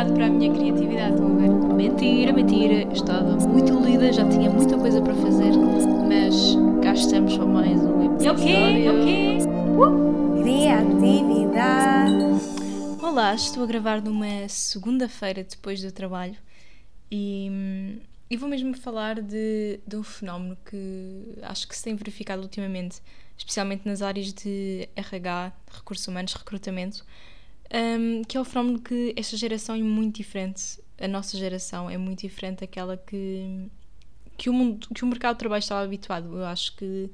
criatividade 0.00 0.12
para 0.12 0.26
a 0.26 0.30
minha 0.30 0.52
criatividade, 0.52 1.14
estão 1.14 1.32
a 1.32 1.38
ver? 1.38 1.50
Mentira, 1.74 2.32
mentira, 2.32 2.92
estava 2.92 3.36
muito 3.46 3.78
lida, 3.80 4.12
já 4.12 4.26
tinha 4.28 4.50
muita 4.50 4.78
coisa 4.78 5.02
para 5.02 5.14
fazer, 5.14 5.52
mas 6.08 6.56
cá 6.82 6.94
estamos 6.94 7.36
para 7.36 7.46
mais 7.46 7.80
um 7.80 8.14
episódio. 8.14 8.48
É? 8.48 8.84
É 8.84 8.92
o 8.92 9.04
quê? 9.04 9.38
Uh! 9.76 10.42
Criatividade. 10.42 12.40
Olá, 13.02 13.34
estou 13.34 13.62
a 13.62 13.66
gravar 13.66 14.00
numa 14.00 14.48
segunda-feira 14.48 15.44
depois 15.44 15.82
do 15.82 15.92
trabalho 15.92 16.36
e, 17.10 18.00
e 18.30 18.36
vou 18.36 18.48
mesmo 18.48 18.74
falar 18.76 19.20
de, 19.20 19.80
de 19.86 19.96
um 19.96 20.02
fenómeno 20.02 20.56
que 20.64 21.38
acho 21.42 21.68
que 21.68 21.76
se 21.76 21.82
tem 21.82 21.94
verificado 21.94 22.40
ultimamente, 22.40 23.02
especialmente 23.36 23.86
nas 23.86 24.00
áreas 24.00 24.32
de 24.32 24.88
RH, 24.96 25.52
recursos 25.72 26.08
humanos, 26.08 26.32
recrutamento, 26.32 27.04
um, 27.72 28.22
que 28.22 28.36
é 28.36 28.40
o 28.40 28.44
fenómeno 28.44 28.80
que 28.80 29.14
esta 29.16 29.36
geração 29.36 29.74
é 29.74 29.82
muito 29.82 30.16
diferente, 30.16 30.80
a 30.98 31.08
nossa 31.08 31.36
geração 31.36 31.88
é 31.88 31.96
muito 31.96 32.20
diferente 32.20 32.60
daquela 32.60 32.96
que, 32.96 33.68
que, 34.36 34.50
o, 34.50 34.52
mundo, 34.52 34.88
que 34.94 35.04
o 35.04 35.06
mercado 35.06 35.36
de 35.36 35.38
trabalho 35.38 35.60
estava 35.60 35.82
habituado. 35.82 36.38
Eu 36.38 36.44
acho 36.44 36.76
que 36.76 37.10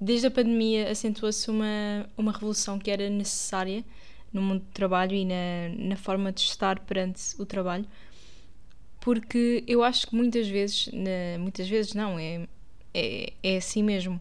desde 0.00 0.28
a 0.28 0.30
pandemia 0.30 0.90
acentuou-se 0.90 1.50
uma, 1.50 2.08
uma 2.16 2.32
revolução 2.32 2.78
que 2.78 2.90
era 2.90 3.10
necessária 3.10 3.84
no 4.32 4.40
mundo 4.40 4.60
do 4.60 4.72
trabalho 4.72 5.14
e 5.14 5.24
na, 5.24 5.68
na 5.76 5.96
forma 5.96 6.32
de 6.32 6.40
estar 6.40 6.80
perante 6.80 7.34
o 7.38 7.46
trabalho, 7.46 7.86
porque 9.00 9.64
eu 9.66 9.82
acho 9.82 10.06
que 10.06 10.14
muitas 10.14 10.48
vezes, 10.48 10.88
na, 10.92 11.38
muitas 11.38 11.68
vezes 11.68 11.94
não, 11.94 12.18
é, 12.18 12.46
é, 12.94 13.32
é 13.42 13.56
assim 13.56 13.82
mesmo. 13.82 14.20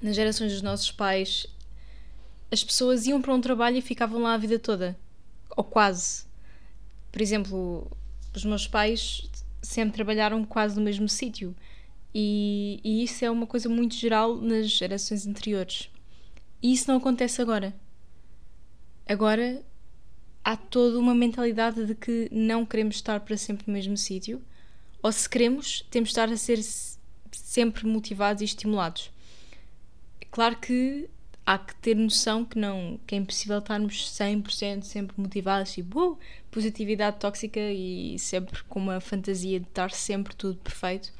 Nas 0.00 0.16
gerações 0.16 0.52
dos 0.52 0.62
nossos 0.62 0.90
pais 0.90 1.46
as 2.50 2.64
pessoas 2.64 3.06
iam 3.06 3.20
para 3.22 3.34
um 3.34 3.40
trabalho 3.40 3.76
e 3.76 3.82
ficavam 3.82 4.22
lá 4.22 4.34
a 4.34 4.38
vida 4.38 4.58
toda. 4.58 4.98
Ou 5.56 5.64
quase. 5.64 6.24
Por 7.12 7.20
exemplo, 7.20 7.90
os 8.34 8.44
meus 8.44 8.66
pais 8.66 9.28
sempre 9.62 9.94
trabalharam 9.94 10.44
quase 10.44 10.76
no 10.76 10.82
mesmo 10.82 11.08
sítio. 11.08 11.54
E, 12.14 12.80
e, 12.82 13.04
isso 13.04 13.24
é 13.24 13.30
uma 13.30 13.46
coisa 13.46 13.68
muito 13.68 13.94
geral 13.94 14.36
nas 14.36 14.68
gerações 14.68 15.26
anteriores. 15.26 15.88
E 16.62 16.72
isso 16.72 16.90
não 16.90 16.98
acontece 16.98 17.40
agora. 17.40 17.74
Agora 19.08 19.62
há 20.44 20.56
toda 20.56 20.98
uma 20.98 21.14
mentalidade 21.14 21.86
de 21.86 21.94
que 21.94 22.28
não 22.32 22.66
queremos 22.66 22.96
estar 22.96 23.20
para 23.20 23.36
sempre 23.36 23.64
no 23.66 23.72
mesmo 23.72 23.96
sítio, 23.96 24.42
ou 25.02 25.12
se 25.12 25.28
queremos, 25.28 25.86
temos 25.90 26.08
de 26.08 26.12
estar 26.12 26.28
a 26.28 26.36
ser 26.36 26.60
sempre 27.32 27.86
motivados 27.86 28.42
e 28.42 28.44
estimulados. 28.44 29.10
Claro 30.30 30.56
que 30.56 31.08
há 31.44 31.58
que 31.58 31.74
ter 31.76 31.96
noção 31.96 32.44
que 32.44 32.58
não 32.58 32.98
que 33.06 33.14
é 33.14 33.18
impossível 33.18 33.58
estarmos 33.58 34.10
100% 34.12 34.82
sempre 34.82 35.20
motivados, 35.20 35.72
tipo, 35.72 36.12
uh, 36.12 36.18
positividade 36.50 37.18
tóxica 37.18 37.60
e 37.60 38.18
sempre 38.18 38.62
com 38.64 38.78
uma 38.78 39.00
fantasia 39.00 39.58
de 39.58 39.66
estar 39.66 39.90
sempre 39.90 40.34
tudo 40.34 40.56
perfeito. 40.58 41.12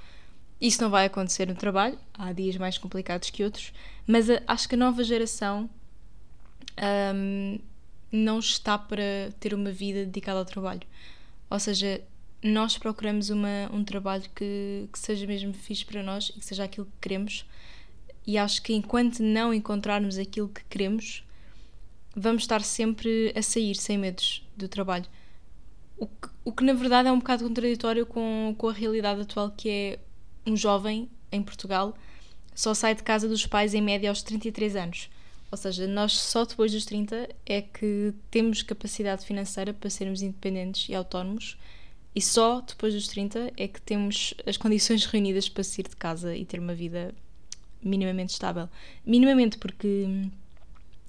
Isso 0.60 0.82
não 0.82 0.90
vai 0.90 1.06
acontecer 1.06 1.46
no 1.48 1.54
trabalho, 1.54 1.98
há 2.14 2.32
dias 2.32 2.56
mais 2.56 2.76
complicados 2.76 3.30
que 3.30 3.42
outros, 3.42 3.72
mas 4.06 4.28
a, 4.28 4.42
acho 4.46 4.68
que 4.68 4.74
a 4.74 4.78
nova 4.78 5.02
geração 5.02 5.70
um, 7.14 7.58
não 8.12 8.38
está 8.38 8.76
para 8.76 9.32
ter 9.38 9.54
uma 9.54 9.70
vida 9.70 10.04
dedicada 10.04 10.38
ao 10.38 10.44
trabalho. 10.44 10.82
Ou 11.48 11.58
seja, 11.58 12.02
nós 12.42 12.78
procuramos 12.78 13.30
uma, 13.30 13.70
um 13.72 13.84
trabalho 13.84 14.24
que, 14.34 14.88
que 14.92 14.98
seja 14.98 15.26
mesmo 15.26 15.52
fixe 15.52 15.84
para 15.84 16.02
nós 16.02 16.30
e 16.30 16.38
que 16.38 16.44
seja 16.44 16.64
aquilo 16.64 16.86
que 16.86 16.92
queremos 17.00 17.46
e 18.26 18.38
acho 18.38 18.62
que 18.62 18.72
enquanto 18.72 19.22
não 19.22 19.52
encontrarmos 19.52 20.18
aquilo 20.18 20.48
que 20.48 20.64
queremos, 20.64 21.24
vamos 22.14 22.42
estar 22.42 22.62
sempre 22.62 23.32
a 23.36 23.42
sair 23.42 23.74
sem 23.74 23.98
medos 23.98 24.46
do 24.56 24.68
trabalho. 24.68 25.06
O 25.96 26.06
que, 26.06 26.28
o 26.44 26.52
que 26.52 26.64
na 26.64 26.72
verdade 26.72 27.08
é 27.08 27.12
um 27.12 27.18
bocado 27.18 27.44
contraditório 27.44 28.06
com, 28.06 28.54
com 28.56 28.68
a 28.68 28.72
realidade 28.72 29.20
atual, 29.20 29.50
que 29.50 29.68
é 29.68 29.98
um 30.46 30.56
jovem 30.56 31.10
em 31.30 31.42
Portugal 31.42 31.94
só 32.60 32.74
sai 32.74 32.94
de 32.94 33.02
casa 33.02 33.26
dos 33.26 33.46
pais 33.46 33.72
em 33.72 33.80
média 33.80 34.10
aos 34.10 34.22
33 34.22 34.76
anos. 34.76 35.10
Ou 35.50 35.56
seja, 35.56 35.86
nós 35.86 36.12
só 36.12 36.44
depois 36.44 36.70
dos 36.72 36.84
30 36.84 37.28
é 37.46 37.62
que 37.62 38.14
temos 38.30 38.62
capacidade 38.62 39.24
financeira 39.24 39.72
para 39.72 39.88
sermos 39.88 40.20
independentes 40.20 40.88
e 40.88 40.94
autónomos, 40.94 41.56
e 42.14 42.20
só 42.20 42.60
depois 42.60 42.92
dos 42.92 43.08
30 43.08 43.52
é 43.56 43.66
que 43.66 43.80
temos 43.80 44.34
as 44.46 44.56
condições 44.56 45.06
reunidas 45.06 45.48
para 45.48 45.64
sair 45.64 45.88
de 45.88 45.96
casa 45.96 46.36
e 46.36 46.44
ter 46.44 46.60
uma 46.60 46.74
vida 46.74 47.14
minimamente 47.82 48.32
estável. 48.32 48.68
Minimamente, 49.04 49.58
porque 49.58 50.06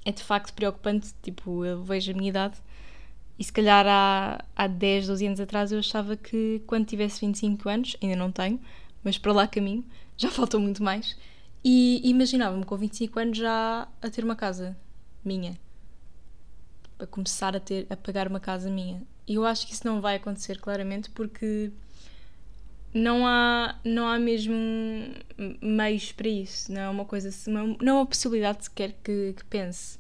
é 0.06 0.12
de 0.12 0.24
facto 0.24 0.54
preocupante. 0.54 1.14
Tipo, 1.22 1.66
eu 1.66 1.84
vejo 1.84 2.12
a 2.12 2.14
minha 2.16 2.30
idade 2.30 2.58
e 3.42 3.44
se 3.44 3.52
calhar 3.52 3.88
há, 3.88 4.46
há 4.56 4.68
10, 4.68 5.08
12 5.08 5.26
anos 5.26 5.40
atrás 5.40 5.72
eu 5.72 5.80
achava 5.80 6.16
que 6.16 6.62
quando 6.68 6.86
tivesse 6.86 7.22
25 7.22 7.70
anos, 7.70 7.98
ainda 8.00 8.16
não 8.16 8.32
tenho, 8.32 8.60
mas 9.04 9.18
para 9.18 9.34
lá 9.34 9.48
caminho, 9.48 9.84
já 10.16 10.30
faltou 10.32 10.60
muito 10.60 10.84
mais. 10.84 11.18
E 11.64 12.08
imaginava-me 12.08 12.64
com 12.64 12.78
25 12.78 13.20
anos 13.20 13.38
já 13.40 13.88
a 14.00 14.10
ter 14.12 14.24
uma 14.24 14.36
casa 14.36 14.78
minha. 15.26 15.58
A 17.00 17.08
começar 17.08 17.56
a, 17.56 17.60
ter, 17.60 17.88
a 17.90 17.98
pagar 17.98 18.28
uma 18.28 18.40
casa 18.40 18.70
minha. 18.70 19.02
E 19.28 19.34
eu 19.34 19.44
acho 19.44 19.66
que 19.66 19.74
isso 19.74 19.88
não 19.88 20.02
vai 20.02 20.18
acontecer 20.18 20.60
claramente 20.60 21.10
porque 21.10 21.72
não 22.94 23.26
há, 23.26 23.80
não 23.86 24.08
há 24.08 24.20
mesmo 24.20 24.56
meios 25.62 26.12
para 26.12 26.28
isso, 26.28 26.72
não 26.72 26.82
é 26.82 26.90
uma 26.90 27.06
coisa, 27.06 27.30
não 27.50 27.78
é 27.80 27.94
uma 27.94 28.06
possibilidade 28.06 28.66
sequer 28.66 28.94
que, 29.04 29.34
que 29.34 29.46
pense. 29.46 30.00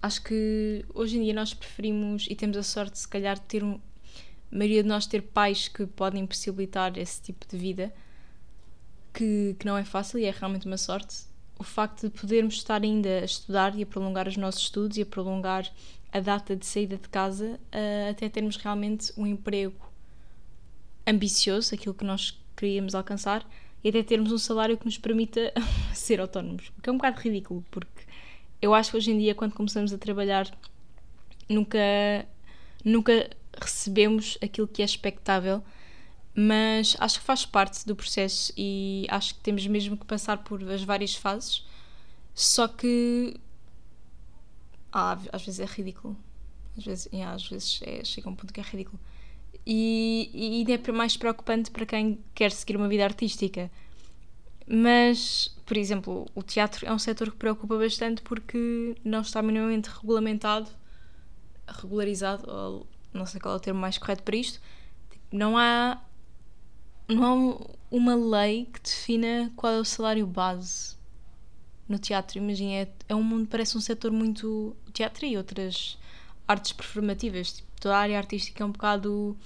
Acho 0.00 0.22
que 0.22 0.84
hoje 0.94 1.16
em 1.16 1.22
dia 1.22 1.32
nós 1.32 1.54
preferimos 1.54 2.26
e 2.28 2.34
temos 2.34 2.56
a 2.56 2.62
sorte, 2.62 2.98
se 2.98 3.08
calhar, 3.08 3.36
de 3.36 3.42
ter 3.42 3.64
um, 3.64 3.74
a 4.50 4.56
maioria 4.56 4.82
de 4.82 4.88
nós 4.88 5.06
ter 5.06 5.22
pais 5.22 5.68
que 5.68 5.86
podem 5.86 6.26
possibilitar 6.26 6.98
esse 6.98 7.22
tipo 7.22 7.46
de 7.48 7.56
vida, 7.56 7.92
que, 9.14 9.56
que 9.58 9.64
não 9.64 9.76
é 9.76 9.84
fácil 9.84 10.18
e 10.18 10.24
é 10.24 10.30
realmente 10.30 10.66
uma 10.66 10.76
sorte. 10.76 11.24
O 11.58 11.64
facto 11.64 12.08
de 12.08 12.20
podermos 12.20 12.54
estar 12.54 12.82
ainda 12.82 13.20
a 13.20 13.24
estudar 13.24 13.78
e 13.78 13.82
a 13.82 13.86
prolongar 13.86 14.26
os 14.26 14.36
nossos 14.36 14.62
estudos 14.62 14.96
e 14.98 15.02
a 15.02 15.06
prolongar 15.06 15.70
a 16.12 16.20
data 16.20 16.56
de 16.56 16.66
saída 16.66 16.96
de 16.96 17.08
casa 17.08 17.58
uh, 17.72 18.10
até 18.10 18.28
termos 18.28 18.56
realmente 18.56 19.12
um 19.16 19.26
emprego 19.26 19.91
ambicioso, 21.06 21.74
aquilo 21.74 21.94
que 21.94 22.04
nós 22.04 22.38
queríamos 22.56 22.94
alcançar, 22.94 23.46
e 23.82 23.88
até 23.88 24.02
termos 24.02 24.30
um 24.30 24.38
salário 24.38 24.76
que 24.76 24.84
nos 24.84 24.98
permita 24.98 25.52
ser 25.94 26.20
autónomos. 26.20 26.72
O 26.78 26.82
que 26.82 26.88
é 26.88 26.92
um 26.92 26.96
bocado 26.96 27.20
ridículo, 27.20 27.64
porque 27.70 28.04
eu 28.60 28.74
acho 28.74 28.90
que 28.90 28.96
hoje 28.96 29.10
em 29.10 29.18
dia, 29.18 29.34
quando 29.34 29.54
começamos 29.54 29.92
a 29.92 29.98
trabalhar, 29.98 30.46
nunca, 31.48 31.78
nunca 32.84 33.30
recebemos 33.60 34.38
aquilo 34.40 34.68
que 34.68 34.82
é 34.82 34.84
expectável, 34.84 35.62
mas 36.34 36.96
acho 36.98 37.18
que 37.18 37.24
faz 37.24 37.44
parte 37.44 37.84
do 37.86 37.94
processo 37.94 38.52
e 38.56 39.06
acho 39.10 39.34
que 39.34 39.40
temos 39.40 39.66
mesmo 39.66 39.96
que 39.96 40.06
passar 40.06 40.38
por 40.38 40.62
as 40.70 40.82
várias 40.82 41.14
fases. 41.14 41.66
Só 42.34 42.66
que 42.68 43.36
ah, 44.92 45.18
às 45.32 45.44
vezes 45.44 45.60
é 45.60 45.66
ridículo. 45.66 46.16
Às 46.78 46.84
vezes, 46.84 47.08
yeah, 47.12 47.34
às 47.34 47.46
vezes 47.46 47.80
é, 47.82 48.02
chega 48.04 48.28
a 48.28 48.32
um 48.32 48.36
ponto 48.36 48.52
que 48.52 48.60
é 48.60 48.62
ridículo 48.62 48.98
e, 49.66 50.30
e 50.32 50.58
ainda 50.58 50.72
é 50.88 50.92
mais 50.92 51.16
preocupante 51.16 51.70
para 51.70 51.86
quem 51.86 52.18
quer 52.34 52.50
seguir 52.50 52.76
uma 52.76 52.88
vida 52.88 53.04
artística. 53.04 53.70
Mas, 54.66 55.54
por 55.66 55.76
exemplo, 55.76 56.26
o 56.34 56.42
teatro 56.42 56.86
é 56.86 56.92
um 56.92 56.98
setor 56.98 57.30
que 57.30 57.36
preocupa 57.36 57.76
bastante 57.76 58.22
porque 58.22 58.96
não 59.04 59.20
está 59.20 59.42
minimamente 59.42 59.90
regulamentado, 59.90 60.70
regularizado, 61.66 62.86
não 63.12 63.26
sei 63.26 63.40
qual 63.40 63.54
é 63.54 63.56
o 63.56 63.60
termo 63.60 63.80
mais 63.80 63.98
correto 63.98 64.22
para 64.22 64.36
isto. 64.36 64.60
Não 65.30 65.56
há, 65.58 66.00
não 67.08 67.24
há 67.24 67.72
uma 67.90 68.14
lei 68.14 68.66
que 68.72 68.80
defina 68.80 69.52
qual 69.56 69.72
é 69.72 69.80
o 69.80 69.84
salário 69.84 70.26
base 70.26 70.96
no 71.88 71.98
teatro. 71.98 72.38
Imagina, 72.38 72.72
é, 72.72 72.88
é 73.08 73.14
um 73.14 73.22
mundo, 73.22 73.48
parece 73.48 73.76
um 73.76 73.80
setor 73.80 74.10
muito. 74.10 74.76
teatro 74.92 75.26
e 75.26 75.36
outras 75.36 75.98
artes 76.46 76.72
performativas. 76.72 77.52
Tipo, 77.52 77.68
toda 77.82 77.96
a 77.96 77.98
área 77.98 78.16
artística 78.16 78.62
é 78.62 78.66
um 78.66 78.70
bocado 78.70 79.36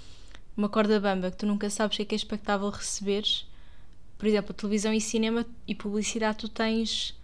uma 0.55 0.69
corda 0.69 1.01
bamba 1.01 1.31
que 1.31 1.39
tu 1.39 1.47
nunca 1.47 1.71
sabes 1.71 1.95
o 1.95 1.97
que 1.97 2.03
é, 2.03 2.05
que 2.07 2.15
é 2.15 2.17
expectável 2.17 2.69
receberes. 2.69 3.47
Por 4.19 4.27
exemplo, 4.27 4.55
televisão 4.55 4.93
e 4.93 5.01
cinema 5.01 5.45
e 5.67 5.75
publicidade, 5.75 6.39
tu 6.39 6.49
tens 6.49 7.15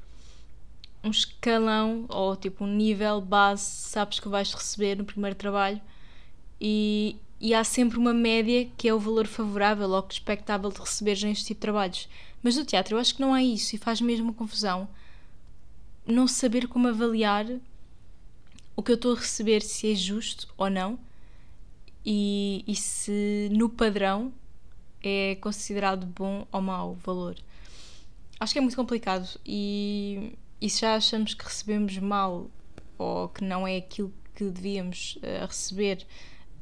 um 1.05 1.11
escalão 1.11 2.07
ou 2.09 2.37
tipo 2.37 2.65
um 2.65 2.67
nível 2.67 3.21
base, 3.21 3.63
sabes 3.65 4.21
que 4.21 4.29
vais 4.29 4.53
receber 4.53 4.97
no 4.97 5.05
primeiro 5.05 5.37
trabalho 5.37 5.81
e, 6.61 7.17
e 7.41 7.55
há 7.55 7.65
sempre 7.65 7.99
uma 7.99 8.15
média 8.15 8.69
que 8.77 8.89
é 8.89 8.95
o 8.95 9.01
valor 9.01 9.27
favorável 9.27 9.91
ou 9.91 10.03
que 10.03 10.15
expectável 10.15 10.71
de 10.71 10.81
receberes 10.81 11.23
neste 11.23 11.47
tipo 11.47 11.59
de 11.59 11.63
trabalhos. 11.63 12.09
Mas 12.43 12.57
no 12.57 12.65
teatro 12.65 12.97
eu 12.97 13.01
acho 13.01 13.15
que 13.15 13.21
não 13.21 13.35
há 13.35 13.43
isso 13.43 13.75
e 13.75 13.79
faz 13.79 14.01
mesmo 14.01 14.33
confusão 14.33 14.89
não 16.07 16.27
saber 16.27 16.69
como 16.69 16.89
avaliar 16.89 17.47
o 18.77 18.83
que 18.83 18.91
eu 18.91 18.97
estou 18.97 19.15
a 19.15 19.19
receber, 19.19 19.63
se 19.63 19.93
é 19.93 19.95
justo 19.95 20.53
ou 20.57 20.71
não, 20.71 20.99
e, 22.05 22.65
e 22.67 22.75
se 22.75 23.49
no 23.53 23.69
padrão 23.69 24.33
é 25.03 25.37
considerado 25.41 26.07
bom 26.07 26.47
ou 26.51 26.61
mau 26.61 26.95
valor. 26.95 27.37
Acho 28.39 28.53
que 28.53 28.59
é 28.59 28.63
muito 28.63 28.77
complicado 28.77 29.29
e, 29.47 30.37
e 30.61 30.69
se 30.69 30.81
já 30.81 30.97
achamos 30.97 31.35
que 31.35 31.45
recebemos 31.45 31.97
mal 31.99 32.51
ou 32.99 33.29
que 33.29 33.45
não 33.45 33.67
é 33.67 33.77
aquilo 33.77 34.13
que 34.35 34.45
devíamos 34.45 35.17
uh, 35.17 35.47
receber 35.47 36.07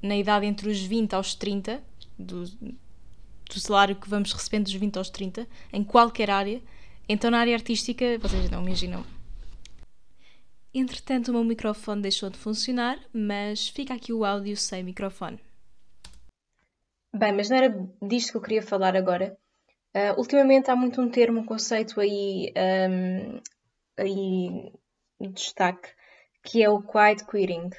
na 0.03 0.17
idade 0.17 0.47
entre 0.47 0.69
os 0.69 0.81
20 0.81 1.15
aos 1.15 1.35
30, 1.35 1.83
do, 2.19 2.45
do 2.45 3.61
salário 3.61 3.97
que 3.97 4.09
vamos 4.09 4.33
recebendo 4.33 4.65
dos 4.65 4.75
20 4.75 4.97
aos 4.99 5.11
30, 5.11 5.47
em 5.73 5.85
qualquer 5.85 6.31
área. 6.31 6.63
Então, 7.09 7.31
na 7.31 7.39
área 7.39 7.55
artística, 7.55 8.19
vocês 8.19 8.49
não 8.51 8.63
imaginam. 8.63 9.05
Entretanto, 10.73 11.29
o 11.29 11.33
meu 11.33 11.45
microfone 11.45 12.01
deixou 12.01 12.31
de 12.31 12.39
funcionar, 12.39 12.99
mas 13.13 13.69
fica 13.69 13.95
aqui 13.95 14.13
o 14.13 14.25
áudio 14.25 14.57
sem 14.57 14.85
microfone. 14.85 15.41
Bem, 17.13 17.33
mas 17.33 17.51
não 17.51 17.57
era 17.57 17.89
disto 18.01 18.31
que 18.31 18.37
eu 18.37 18.43
queria 18.43 18.63
falar 18.63 18.97
agora. 18.97 19.37
Uh, 19.93 20.17
ultimamente 20.17 20.71
há 20.71 20.77
muito 20.77 21.01
um 21.01 21.11
termo, 21.11 21.41
um 21.41 21.45
conceito 21.45 22.01
aí, 22.01 22.53
um, 22.89 23.41
aí 23.97 24.73
em 25.21 25.31
destaque, 25.33 25.89
que 26.45 26.63
é 26.63 26.71
o 26.71 26.81
quiet 26.81 27.27
quitting. 27.27 27.71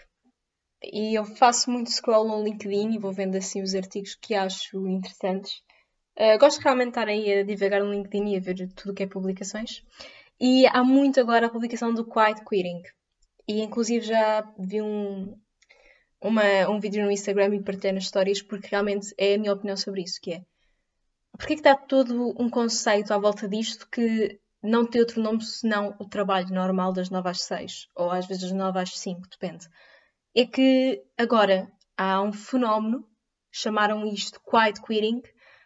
E 0.84 1.18
eu 1.18 1.24
faço 1.24 1.72
muito 1.72 1.90
scroll 1.90 2.28
no 2.28 2.44
LinkedIn 2.44 2.94
e 2.94 3.00
vou 3.00 3.14
vendo 3.14 3.38
assim 3.38 3.62
os 3.62 3.74
artigos 3.74 4.16
que 4.16 4.36
acho 4.36 4.86
interessantes. 4.86 5.64
Uh, 6.20 6.38
gosto 6.38 6.60
realmente 6.60 6.88
de 6.88 6.92
estar 6.92 7.08
aí 7.08 7.34
a 7.40 7.44
divagar 7.44 7.82
no 7.82 7.94
LinkedIn 7.94 8.34
e 8.34 8.38
a 8.38 8.42
ver 8.42 8.70
tudo 8.76 8.92
o 8.92 8.94
que 8.94 9.04
é 9.04 9.08
publicações. 9.08 9.82
E 10.42 10.66
há 10.66 10.84
muito 10.84 11.20
agora 11.20 11.46
a 11.46 11.50
publicação 11.52 11.94
do 11.94 12.04
quiet 12.04 12.44
quitting. 12.44 12.82
E 13.48 13.62
inclusive 13.62 14.04
já 14.04 14.42
vi 14.58 14.82
um, 14.82 15.38
uma, 16.20 16.68
um 16.68 16.80
vídeo 16.80 17.06
no 17.06 17.12
Instagram 17.12 17.56
e 17.56 17.64
partilhei 17.64 17.92
nas 17.92 18.06
histórias 18.06 18.42
porque 18.42 18.70
realmente 18.70 19.14
é 19.20 19.36
a 19.36 19.38
minha 19.38 19.54
opinião 19.54 19.78
sobre 19.78 20.02
isso, 20.02 20.20
que 20.20 20.34
é 20.34 20.42
porque 21.38 21.54
é 21.54 21.56
que 21.56 21.62
está 21.62 21.76
todo 21.76 22.36
um 22.42 22.50
conceito 22.50 23.14
à 23.14 23.18
volta 23.18 23.48
disto 23.48 23.88
que 23.90 24.40
não 24.62 24.86
tem 24.86 25.02
outro 25.02 25.22
nome 25.22 25.44
senão 25.44 25.96
o 26.00 26.08
trabalho 26.08 26.50
normal 26.50 26.92
das 26.92 27.10
9 27.10 27.30
às 27.30 27.42
6, 27.42 27.88
ou 27.96 28.12
às 28.12 28.28
vezes 28.28 28.44
das 28.44 28.52
9 28.52 28.80
às 28.80 28.98
5, 28.98 29.28
depende. 29.30 29.68
É 30.36 30.46
que 30.46 31.04
agora 31.18 31.72
há 31.98 32.22
um 32.22 32.32
fenómeno, 32.34 33.08
chamaram 33.52 34.06
isto 34.06 34.40
quiet 34.42 34.82
quitting, 34.82 35.22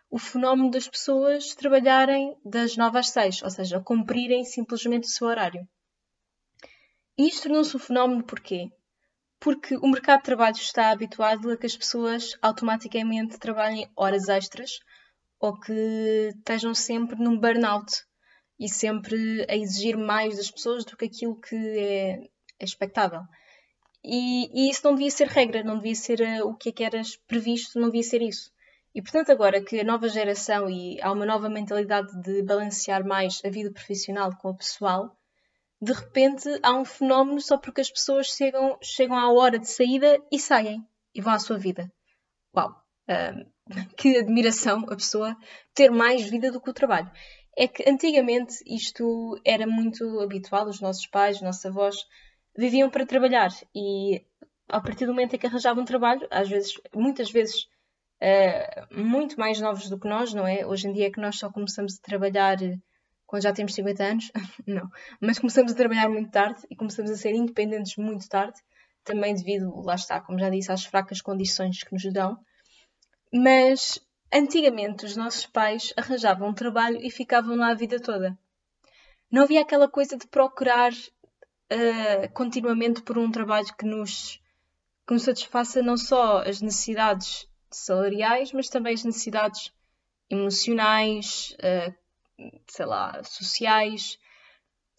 o 0.10 0.18
fenómeno 0.18 0.72
das 0.72 0.88
pessoas 0.88 1.54
trabalharem 1.56 2.36
das 2.44 2.78
9 2.78 3.00
às 3.00 3.10
6, 3.10 3.44
ou 3.44 3.50
seja, 3.50 3.80
cumprirem 3.80 4.44
simplesmente 4.46 5.06
o 5.06 5.12
seu 5.12 5.28
horário. 5.28 5.68
E 7.18 7.28
isto 7.28 7.44
tornou-se 7.44 7.76
um 7.76 7.80
fenómeno 7.80 8.24
porquê? 8.24 8.70
Porque 9.40 9.76
o 9.78 9.88
mercado 9.88 10.20
de 10.20 10.26
trabalho 10.26 10.56
está 10.56 10.92
habituado 10.92 11.52
a 11.52 11.58
que 11.58 11.66
as 11.66 11.76
pessoas 11.76 12.38
automaticamente 12.42 13.38
trabalhem 13.38 13.90
horas 13.96 14.30
extras 14.30 14.80
ou 15.40 15.60
que 15.60 15.74
estejam 16.36 16.74
sempre 16.74 17.22
num 17.22 17.38
burnout 17.38 18.04
e 18.60 18.70
sempre 18.70 19.46
a 19.50 19.56
exigir 19.56 19.98
mais 19.98 20.38
das 20.38 20.50
pessoas 20.50 20.86
do 20.86 20.96
que 20.96 21.06
aquilo 21.06 21.40
que 21.40 21.56
é, 21.56 22.30
é 22.60 22.66
expectável. 22.66 23.22
E, 24.04 24.50
e, 24.54 24.70
isso 24.70 24.82
não 24.84 24.94
devia 24.94 25.10
ser 25.10 25.28
regra, 25.28 25.64
não 25.64 25.78
devia 25.78 25.96
ser 25.96 26.22
uh, 26.22 26.48
o 26.48 26.56
que 26.56 26.70
é 26.70 26.72
que 26.72 26.84
era 26.84 27.02
previsto, 27.28 27.80
não 27.80 27.88
devia 27.88 28.04
ser 28.04 28.22
isso. 28.22 28.52
E 28.96 29.02
portanto, 29.02 29.30
agora 29.30 29.62
que 29.62 29.78
a 29.78 29.84
nova 29.84 30.08
geração 30.08 30.70
e 30.70 31.02
há 31.02 31.12
uma 31.12 31.26
nova 31.26 31.50
mentalidade 31.50 32.18
de 32.22 32.42
balancear 32.42 33.06
mais 33.06 33.42
a 33.44 33.50
vida 33.50 33.70
profissional 33.70 34.34
com 34.38 34.48
a 34.48 34.56
pessoal, 34.56 35.14
de 35.82 35.92
repente 35.92 36.48
há 36.64 36.74
um 36.74 36.86
fenómeno 36.86 37.42
só 37.42 37.58
porque 37.58 37.82
as 37.82 37.92
pessoas 37.92 38.28
chegam, 38.28 38.78
chegam 38.82 39.18
à 39.18 39.30
hora 39.34 39.60
de 39.60 39.70
saída 39.70 40.18
e 40.32 40.40
saem 40.40 40.82
e 41.14 41.20
vão 41.20 41.34
à 41.34 41.40
sua 41.40 41.58
vida. 41.58 41.92
Uau! 42.56 42.74
Uh, 43.10 43.46
que 43.98 44.18
admiração 44.18 44.86
a 44.90 44.96
pessoa 44.96 45.36
ter 45.74 45.92
mais 45.92 46.24
vida 46.30 46.50
do 46.50 46.62
que 46.62 46.70
o 46.70 46.74
trabalho. 46.74 47.12
É 47.58 47.68
que 47.68 47.84
antigamente 47.90 48.56
isto 48.66 49.38
era 49.44 49.68
muito 49.68 50.22
habitual, 50.22 50.70
os 50.70 50.80
nossos 50.80 51.06
pais, 51.08 51.36
os 51.36 51.42
nossos 51.42 51.66
avós 51.66 51.98
viviam 52.58 52.90
para 52.90 53.06
trabalhar 53.06 53.50
e 53.76 54.26
a 54.70 54.80
partir 54.80 55.06
do 55.06 55.12
momento 55.12 55.36
em 55.36 55.40
que 55.40 55.48
arranjavam 55.48 55.84
trabalho, 55.84 56.26
às 56.32 56.48
vezes, 56.48 56.74
muitas 56.94 57.30
vezes, 57.30 57.68
uh, 58.22 58.96
muito 58.96 59.40
mais 59.40 59.60
novos 59.60 59.90
do 59.90 60.00
que 60.00 60.08
nós, 60.08 60.34
não 60.34 60.48
é? 60.48 60.66
Hoje 60.66 60.88
em 60.88 60.94
dia 60.94 61.08
é 61.08 61.12
que 61.12 61.20
nós 61.20 61.38
só 61.38 61.52
começamos 61.52 61.98
a 61.98 62.02
trabalhar 62.02 62.58
quando 63.26 63.44
já 63.44 63.54
temos 63.54 63.74
50 63.74 64.04
anos, 64.04 64.32
não, 64.66 64.90
mas 65.20 65.40
começamos 65.40 65.72
a 65.72 65.76
trabalhar 65.76 66.10
muito 66.10 66.32
tarde 66.32 66.62
e 66.70 66.76
começamos 66.76 67.12
a 67.12 67.16
ser 67.16 67.34
independentes 67.34 67.98
muito 67.98 68.28
tarde, 68.30 68.60
também 69.04 69.34
devido, 69.36 69.82
lá 69.84 69.96
está, 69.96 70.20
como 70.22 70.40
já 70.40 70.50
disse, 70.50 70.72
às 70.72 70.86
fracas 70.86 71.22
condições 71.22 71.84
que 71.84 71.94
nos 71.94 72.04
dão. 72.12 72.38
Mas 73.34 74.00
antigamente 74.34 75.06
os 75.06 75.16
nossos 75.16 75.46
pais 75.46 75.94
arranjavam 75.98 76.50
um 76.50 76.54
trabalho 76.54 76.98
e 77.02 77.12
ficavam 77.12 77.56
lá 77.56 77.70
a 77.70 77.76
vida 77.76 78.00
toda. 78.00 78.38
Não 79.32 79.44
havia 79.44 79.62
aquela 79.62 79.88
coisa 79.88 80.18
de 80.18 80.28
procurar 80.28 80.92
uh, 80.92 82.34
continuamente 82.34 83.02
por 83.02 83.18
um 83.18 83.32
trabalho 83.32 83.68
que 83.78 83.86
nos, 83.86 84.40
que 85.08 85.14
nos 85.14 85.24
satisfaça 85.24 85.82
não 85.82 85.98
só 85.98 86.40
as 86.40 86.62
necessidades 86.62 87.48
salariais, 87.78 88.52
mas 88.52 88.70
também 88.70 88.94
as 88.94 89.04
necessidades 89.04 89.72
emocionais, 90.30 91.56
uh, 91.60 91.94
sei 92.68 92.86
lá, 92.86 93.24
sociais. 93.24 94.18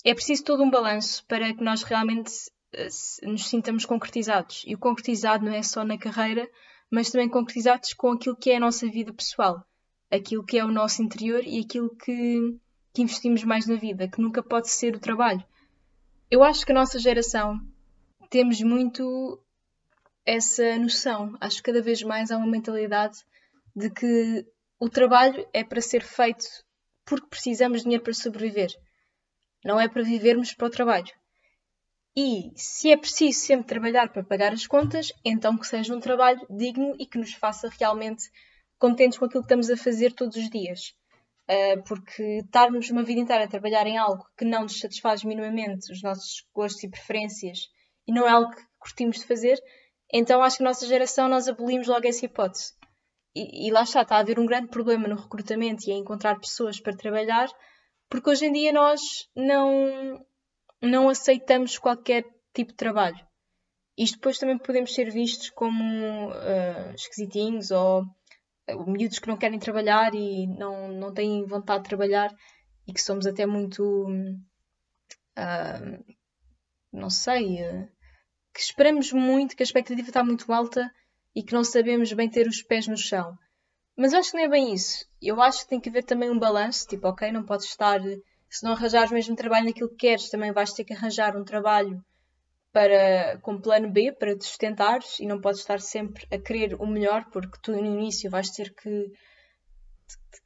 É 0.04 0.14
preciso 0.14 0.44
todo 0.44 0.62
um 0.62 0.70
balanço 0.70 1.24
para 1.26 1.52
que 1.52 1.62
nós 1.62 1.82
realmente 1.82 2.30
uh, 2.74 3.30
nos 3.30 3.48
sintamos 3.48 3.84
concretizados. 3.84 4.62
E 4.66 4.74
o 4.74 4.78
concretizado 4.78 5.44
não 5.44 5.52
é 5.52 5.62
só 5.62 5.84
na 5.84 5.98
carreira, 5.98 6.48
mas 6.90 7.10
também 7.10 7.28
concretizados 7.28 7.92
com 7.92 8.12
aquilo 8.12 8.36
que 8.36 8.50
é 8.50 8.56
a 8.56 8.60
nossa 8.60 8.88
vida 8.88 9.12
pessoal, 9.12 9.64
aquilo 10.10 10.44
que 10.44 10.58
é 10.58 10.64
o 10.64 10.72
nosso 10.72 11.02
interior 11.02 11.42
e 11.44 11.60
aquilo 11.60 11.90
que, 11.96 12.58
que 12.94 13.02
investimos 13.02 13.42
mais 13.44 13.66
na 13.66 13.76
vida, 13.76 14.08
que 14.08 14.20
nunca 14.20 14.42
pode 14.42 14.70
ser 14.70 14.94
o 14.94 15.00
trabalho. 15.00 15.44
Eu 16.30 16.42
acho 16.42 16.64
que 16.64 16.72
a 16.72 16.74
nossa 16.74 16.98
geração 16.98 17.60
temos 18.30 18.60
muito 18.60 19.40
essa 20.26 20.76
noção. 20.76 21.36
Acho 21.40 21.58
que 21.58 21.70
cada 21.70 21.80
vez 21.80 22.02
mais 22.02 22.30
há 22.30 22.36
uma 22.36 22.46
mentalidade 22.46 23.18
de 23.74 23.88
que 23.88 24.44
o 24.78 24.90
trabalho 24.90 25.48
é 25.52 25.62
para 25.62 25.80
ser 25.80 26.02
feito 26.02 26.46
porque 27.04 27.28
precisamos 27.28 27.78
de 27.78 27.84
dinheiro 27.84 28.02
para 28.02 28.12
sobreviver. 28.12 28.70
Não 29.64 29.80
é 29.80 29.88
para 29.88 30.02
vivermos 30.02 30.52
para 30.52 30.66
o 30.66 30.70
trabalho. 30.70 31.12
E 32.16 32.50
se 32.56 32.90
é 32.90 32.96
preciso 32.96 33.38
sempre 33.38 33.66
trabalhar 33.66 34.12
para 34.12 34.24
pagar 34.24 34.52
as 34.52 34.66
contas, 34.66 35.12
então 35.24 35.56
que 35.56 35.66
seja 35.66 35.94
um 35.94 36.00
trabalho 36.00 36.44
digno 36.50 36.96
e 36.98 37.06
que 37.06 37.18
nos 37.18 37.34
faça 37.34 37.70
realmente 37.78 38.24
contentes 38.78 39.18
com 39.18 39.26
aquilo 39.26 39.42
que 39.42 39.46
estamos 39.46 39.70
a 39.70 39.76
fazer 39.76 40.12
todos 40.12 40.36
os 40.36 40.50
dias. 40.50 40.94
Uh, 41.48 41.80
porque 41.84 42.40
estarmos 42.44 42.90
uma 42.90 43.04
vida 43.04 43.20
inteira 43.20 43.44
a 43.44 43.48
trabalhar 43.48 43.86
em 43.86 43.96
algo 43.96 44.26
que 44.36 44.44
não 44.44 44.62
nos 44.62 44.80
satisfaz 44.80 45.22
minimamente 45.22 45.92
os 45.92 46.02
nossos 46.02 46.44
gostos 46.52 46.82
e 46.82 46.90
preferências 46.90 47.68
e 48.06 48.12
não 48.12 48.26
é 48.26 48.30
algo 48.30 48.50
que 48.50 48.62
curtimos 48.78 49.18
de 49.18 49.26
fazer, 49.26 49.56
então 50.12 50.42
acho 50.42 50.58
que 50.58 50.62
a 50.62 50.66
nossa 50.66 50.86
geração 50.86 51.28
nós 51.28 51.48
abolimos 51.48 51.88
logo 51.88 52.06
essa 52.06 52.24
hipótese. 52.24 52.74
E, 53.34 53.68
e 53.68 53.70
lá 53.70 53.82
está, 53.82 54.02
está 54.02 54.16
a 54.16 54.20
haver 54.20 54.38
um 54.38 54.46
grande 54.46 54.68
problema 54.68 55.06
no 55.06 55.16
recrutamento 55.16 55.88
e 55.88 55.92
em 55.92 56.00
encontrar 56.00 56.40
pessoas 56.40 56.80
para 56.80 56.96
trabalhar, 56.96 57.48
porque 58.08 58.30
hoje 58.30 58.46
em 58.46 58.52
dia 58.52 58.72
nós 58.72 59.00
não, 59.36 60.24
não 60.80 61.08
aceitamos 61.08 61.78
qualquer 61.78 62.24
tipo 62.54 62.70
de 62.70 62.76
trabalho. 62.76 63.26
Isto 63.98 64.16
depois 64.16 64.38
também 64.38 64.58
podemos 64.58 64.94
ser 64.94 65.10
vistos 65.10 65.50
como 65.50 66.28
uh, 66.28 66.94
esquisitinhos 66.94 67.70
ou 67.70 68.02
uh, 68.02 68.90
miúdos 68.90 69.18
que 69.18 69.28
não 69.28 69.36
querem 69.36 69.58
trabalhar 69.58 70.14
e 70.14 70.46
não, 70.46 70.88
não 70.88 71.12
têm 71.12 71.44
vontade 71.46 71.82
de 71.82 71.88
trabalhar 71.88 72.34
e 72.86 72.92
que 72.92 73.00
somos 73.00 73.26
até 73.26 73.46
muito. 73.46 73.82
Uh, 75.36 76.14
não 76.92 77.10
sei. 77.10 77.62
Uh, 77.62 77.95
que 78.56 78.62
esperamos 78.62 79.12
muito, 79.12 79.54
que 79.54 79.62
a 79.62 79.68
expectativa 79.68 80.08
está 80.08 80.24
muito 80.24 80.50
alta 80.50 80.90
e 81.34 81.42
que 81.42 81.52
não 81.52 81.62
sabemos 81.62 82.10
bem 82.14 82.26
ter 82.26 82.48
os 82.48 82.62
pés 82.62 82.88
no 82.88 82.96
chão. 82.96 83.36
Mas 83.94 84.14
eu 84.14 84.18
acho 84.18 84.30
que 84.30 84.38
não 84.38 84.44
é 84.44 84.48
bem 84.48 84.72
isso. 84.72 85.04
Eu 85.20 85.42
acho 85.42 85.60
que 85.60 85.68
tem 85.68 85.78
que 85.78 85.90
haver 85.90 86.04
também 86.04 86.30
um 86.30 86.38
balanço, 86.38 86.86
tipo, 86.88 87.06
ok, 87.06 87.30
não 87.30 87.44
podes 87.44 87.66
estar 87.66 88.00
se 88.48 88.64
não 88.64 88.72
arranjares 88.72 89.10
o 89.10 89.14
mesmo 89.14 89.36
trabalho 89.36 89.66
naquilo 89.66 89.90
que 89.90 89.96
queres, 89.96 90.30
também 90.30 90.52
vais 90.52 90.72
ter 90.72 90.84
que 90.84 90.94
arranjar 90.94 91.36
um 91.36 91.44
trabalho 91.44 92.02
para, 92.72 93.38
com 93.42 93.60
plano 93.60 93.90
B 93.90 94.10
para 94.12 94.34
te 94.34 94.46
sustentares 94.46 95.20
e 95.20 95.26
não 95.26 95.38
podes 95.38 95.60
estar 95.60 95.78
sempre 95.78 96.26
a 96.32 96.38
querer 96.38 96.74
o 96.80 96.86
melhor, 96.86 97.26
porque 97.30 97.58
tu 97.62 97.72
no 97.72 97.84
início 97.84 98.30
vais 98.30 98.48
ter 98.48 98.72
que, 98.74 99.12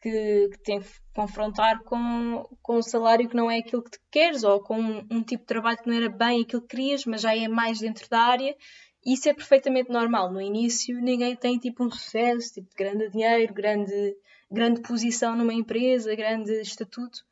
que, 0.01 0.49
que 0.49 0.59
te 0.59 0.73
confrontar 1.15 1.83
com, 1.85 2.45
com 2.63 2.79
um 2.79 2.83
salário 2.83 3.29
que 3.29 3.37
não 3.37 3.51
é 3.51 3.59
aquilo 3.59 3.83
que 3.83 3.91
tu 3.91 3.99
queres 4.11 4.45
ou 4.45 4.61
com 4.63 4.81
um, 4.81 5.07
um 5.11 5.23
tipo 5.23 5.43
de 5.43 5.47
trabalho 5.47 5.79
que 5.79 5.89
não 5.89 5.97
era 5.97 6.09
bem 6.09 6.43
aquilo 6.43 6.63
que 6.63 6.69
querias, 6.69 7.05
mas 7.05 7.23
já 7.23 7.37
é 7.37 7.49
mais 7.49 7.81
dentro 7.81 8.09
da 8.09 8.21
área. 8.21 8.57
Isso 9.05 9.29
é 9.29 9.35
perfeitamente 9.35 9.91
normal. 9.91 10.33
No 10.33 10.41
início, 10.41 11.01
ninguém 11.01 11.35
tem 11.35 11.59
tipo 11.59 11.85
um 11.85 11.91
sucesso, 11.91 12.53
tipo 12.55 12.69
de 12.69 12.77
grande 12.77 13.11
dinheiro, 13.11 13.53
grande, 13.53 14.17
grande 14.51 14.83
posição 14.83 15.37
numa 15.37 15.55
empresa, 15.55 16.15
grande 16.15 16.53
estatuto. 16.61 17.25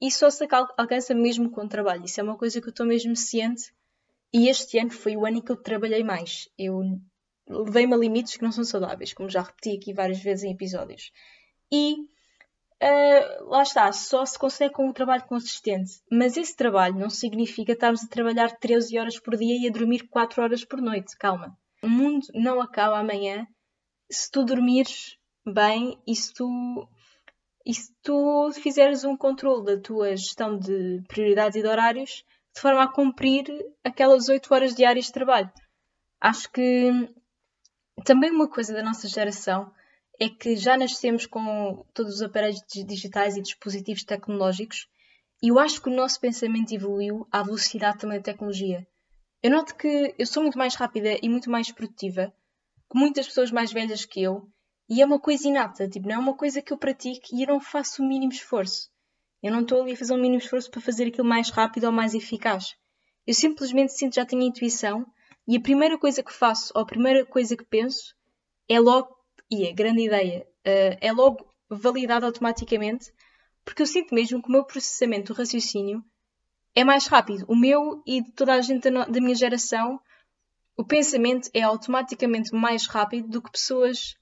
Isso 0.00 0.18
só 0.18 0.30
se 0.30 0.48
alcança 0.76 1.14
mesmo 1.14 1.50
com 1.50 1.64
o 1.64 1.68
trabalho. 1.68 2.04
Isso 2.04 2.20
é 2.20 2.24
uma 2.24 2.36
coisa 2.36 2.60
que 2.60 2.66
eu 2.66 2.70
estou 2.70 2.86
mesmo 2.86 3.14
ciente. 3.14 3.72
E 4.32 4.48
este 4.48 4.78
ano 4.78 4.90
foi 4.90 5.16
o 5.16 5.26
ano 5.26 5.38
em 5.38 5.42
que 5.42 5.52
eu 5.52 5.56
trabalhei 5.56 6.02
mais. 6.02 6.48
Eu 6.58 6.80
levei-me 7.46 7.94
a 7.94 7.96
limites 7.98 8.36
que 8.36 8.42
não 8.42 8.50
são 8.50 8.64
saudáveis, 8.64 9.12
como 9.12 9.28
já 9.28 9.42
repeti 9.42 9.76
aqui 9.76 9.92
várias 9.92 10.20
vezes 10.20 10.44
em 10.44 10.52
episódios. 10.52 11.12
E 11.70 11.96
uh, 12.82 13.48
lá 13.48 13.62
está, 13.62 13.92
só 13.92 14.24
se 14.26 14.38
consegue 14.38 14.74
com 14.74 14.88
um 14.88 14.92
trabalho 14.92 15.24
consistente. 15.24 16.00
Mas 16.10 16.36
esse 16.36 16.56
trabalho 16.56 16.98
não 16.98 17.08
significa 17.08 17.72
estarmos 17.72 18.04
a 18.04 18.08
trabalhar 18.08 18.56
13 18.58 18.98
horas 18.98 19.18
por 19.18 19.36
dia 19.36 19.56
e 19.58 19.68
a 19.68 19.72
dormir 19.72 20.08
4 20.08 20.42
horas 20.42 20.64
por 20.64 20.80
noite. 20.80 21.16
Calma. 21.16 21.56
O 21.82 21.88
mundo 21.88 22.26
não 22.34 22.60
acaba 22.60 22.98
amanhã 22.98 23.46
se 24.10 24.30
tu 24.30 24.44
dormires 24.44 25.16
bem 25.46 26.00
e 26.06 26.14
se 26.14 26.32
tu, 26.34 26.88
e 27.64 27.74
se 27.74 27.92
tu 28.02 28.50
fizeres 28.52 29.04
um 29.04 29.16
controle 29.16 29.64
da 29.64 29.80
tua 29.80 30.16
gestão 30.16 30.58
de 30.58 31.02
prioridades 31.08 31.56
e 31.56 31.62
de 31.62 31.68
horários 31.68 32.24
de 32.54 32.60
forma 32.60 32.82
a 32.82 32.92
cumprir 32.92 33.44
aquelas 33.82 34.28
8 34.28 34.52
horas 34.52 34.74
diárias 34.74 35.06
de 35.06 35.12
trabalho. 35.12 35.50
Acho 36.20 36.50
que 36.52 36.90
também 38.04 38.30
uma 38.30 38.48
coisa 38.48 38.74
da 38.74 38.82
nossa 38.82 39.08
geração 39.08 39.72
é 40.20 40.28
que 40.28 40.56
já 40.56 40.76
nascemos 40.76 41.26
com 41.26 41.84
todos 41.94 42.16
os 42.16 42.22
aparelhos 42.22 42.62
digitais 42.86 43.36
e 43.36 43.42
dispositivos 43.42 44.04
tecnológicos 44.04 44.86
e 45.42 45.48
eu 45.48 45.58
acho 45.58 45.82
que 45.82 45.88
o 45.88 45.94
nosso 45.94 46.20
pensamento 46.20 46.72
evoluiu 46.72 47.26
à 47.32 47.42
velocidade 47.42 47.98
também 47.98 48.18
da 48.18 48.24
tecnologia. 48.24 48.86
Eu 49.42 49.50
noto 49.50 49.74
que 49.74 50.14
eu 50.16 50.26
sou 50.26 50.42
muito 50.42 50.56
mais 50.56 50.76
rápida 50.76 51.18
e 51.20 51.28
muito 51.28 51.50
mais 51.50 51.72
produtiva 51.72 52.32
que 52.90 52.98
muitas 52.98 53.26
pessoas 53.26 53.50
mais 53.50 53.72
velhas 53.72 54.04
que 54.04 54.22
eu 54.22 54.48
e 54.88 55.00
é 55.00 55.06
uma 55.06 55.18
coisa 55.18 55.48
inata, 55.48 55.88
tipo, 55.88 56.06
não 56.06 56.16
é 56.16 56.18
uma 56.18 56.36
coisa 56.36 56.60
que 56.60 56.72
eu 56.72 56.78
pratico 56.78 57.26
e 57.32 57.42
eu 57.42 57.48
não 57.48 57.60
faço 57.60 58.02
o 58.02 58.06
mínimo 58.06 58.32
esforço. 58.32 58.90
Eu 59.42 59.50
não 59.50 59.62
estou 59.62 59.82
ali 59.82 59.94
a 59.94 59.96
fazer 59.96 60.12
o 60.12 60.18
mínimo 60.18 60.38
esforço 60.38 60.70
para 60.70 60.80
fazer 60.80 61.08
aquilo 61.08 61.26
mais 61.26 61.50
rápido 61.50 61.84
ou 61.84 61.92
mais 61.92 62.14
eficaz. 62.14 62.76
Eu 63.26 63.34
simplesmente 63.34 63.92
sinto 63.92 64.14
já 64.14 64.24
tenho 64.24 64.42
intuição 64.42 65.04
e 65.48 65.56
a 65.56 65.60
primeira 65.60 65.98
coisa 65.98 66.22
que 66.22 66.32
faço 66.32 66.72
ou 66.74 66.82
a 66.82 66.86
primeira 66.86 67.24
coisa 67.26 67.56
que 67.56 67.64
penso 67.64 68.14
é 68.68 68.78
logo, 68.78 69.16
e 69.52 69.66
é 69.66 69.72
grande 69.72 70.02
ideia, 70.02 70.46
uh, 70.66 70.96
é 71.00 71.12
logo 71.12 71.46
validado 71.68 72.26
automaticamente 72.26 73.12
porque 73.64 73.82
eu 73.82 73.86
sinto 73.86 74.14
mesmo 74.14 74.42
que 74.42 74.48
o 74.48 74.52
meu 74.52 74.64
processamento 74.64 75.32
do 75.32 75.36
raciocínio 75.36 76.04
é 76.74 76.84
mais 76.84 77.06
rápido. 77.06 77.44
O 77.48 77.54
meu 77.54 78.02
e 78.06 78.22
de 78.22 78.32
toda 78.32 78.54
a 78.54 78.60
gente 78.60 78.90
da, 78.90 79.04
da 79.04 79.20
minha 79.20 79.34
geração, 79.34 80.00
o 80.76 80.84
pensamento 80.84 81.48
é 81.54 81.62
automaticamente 81.62 82.54
mais 82.54 82.86
rápido 82.86 83.28
do 83.28 83.42
que 83.42 83.52
pessoas 83.52 84.16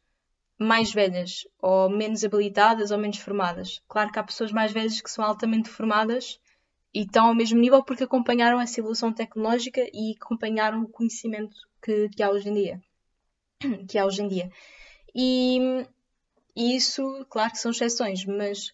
mais 0.59 0.93
velhas, 0.93 1.47
ou 1.59 1.89
menos 1.89 2.23
habilitadas, 2.23 2.91
ou 2.91 2.99
menos 2.99 3.17
formadas. 3.17 3.81
Claro 3.89 4.13
que 4.13 4.19
há 4.19 4.23
pessoas 4.23 4.53
mais 4.53 4.73
velhas 4.73 5.01
que 5.01 5.11
são 5.11 5.25
altamente 5.25 5.71
formadas 5.71 6.39
e 6.93 7.03
estão 7.03 7.29
ao 7.29 7.35
mesmo 7.35 7.59
nível 7.59 7.83
porque 7.83 8.05
acompanharam 8.05 8.61
essa 8.61 8.79
evolução 8.79 9.13
tecnológica 9.13 9.81
e 9.93 10.15
acompanharam 10.21 10.83
o 10.83 10.89
conhecimento 10.89 11.57
que, 11.83 12.11
que 12.11 12.23
há 12.23 12.31
hoje 12.31 12.51
em 12.51 12.55
dia. 12.55 12.81
Que 13.89 13.97
há 13.97 14.05
hoje 14.05 14.23
em 14.23 14.29
dia. 14.29 14.51
E, 15.15 15.87
isso, 16.55 17.27
claro 17.29 17.53
que 17.53 17.59
são 17.59 17.71
exceções, 17.71 18.25
mas 18.25 18.73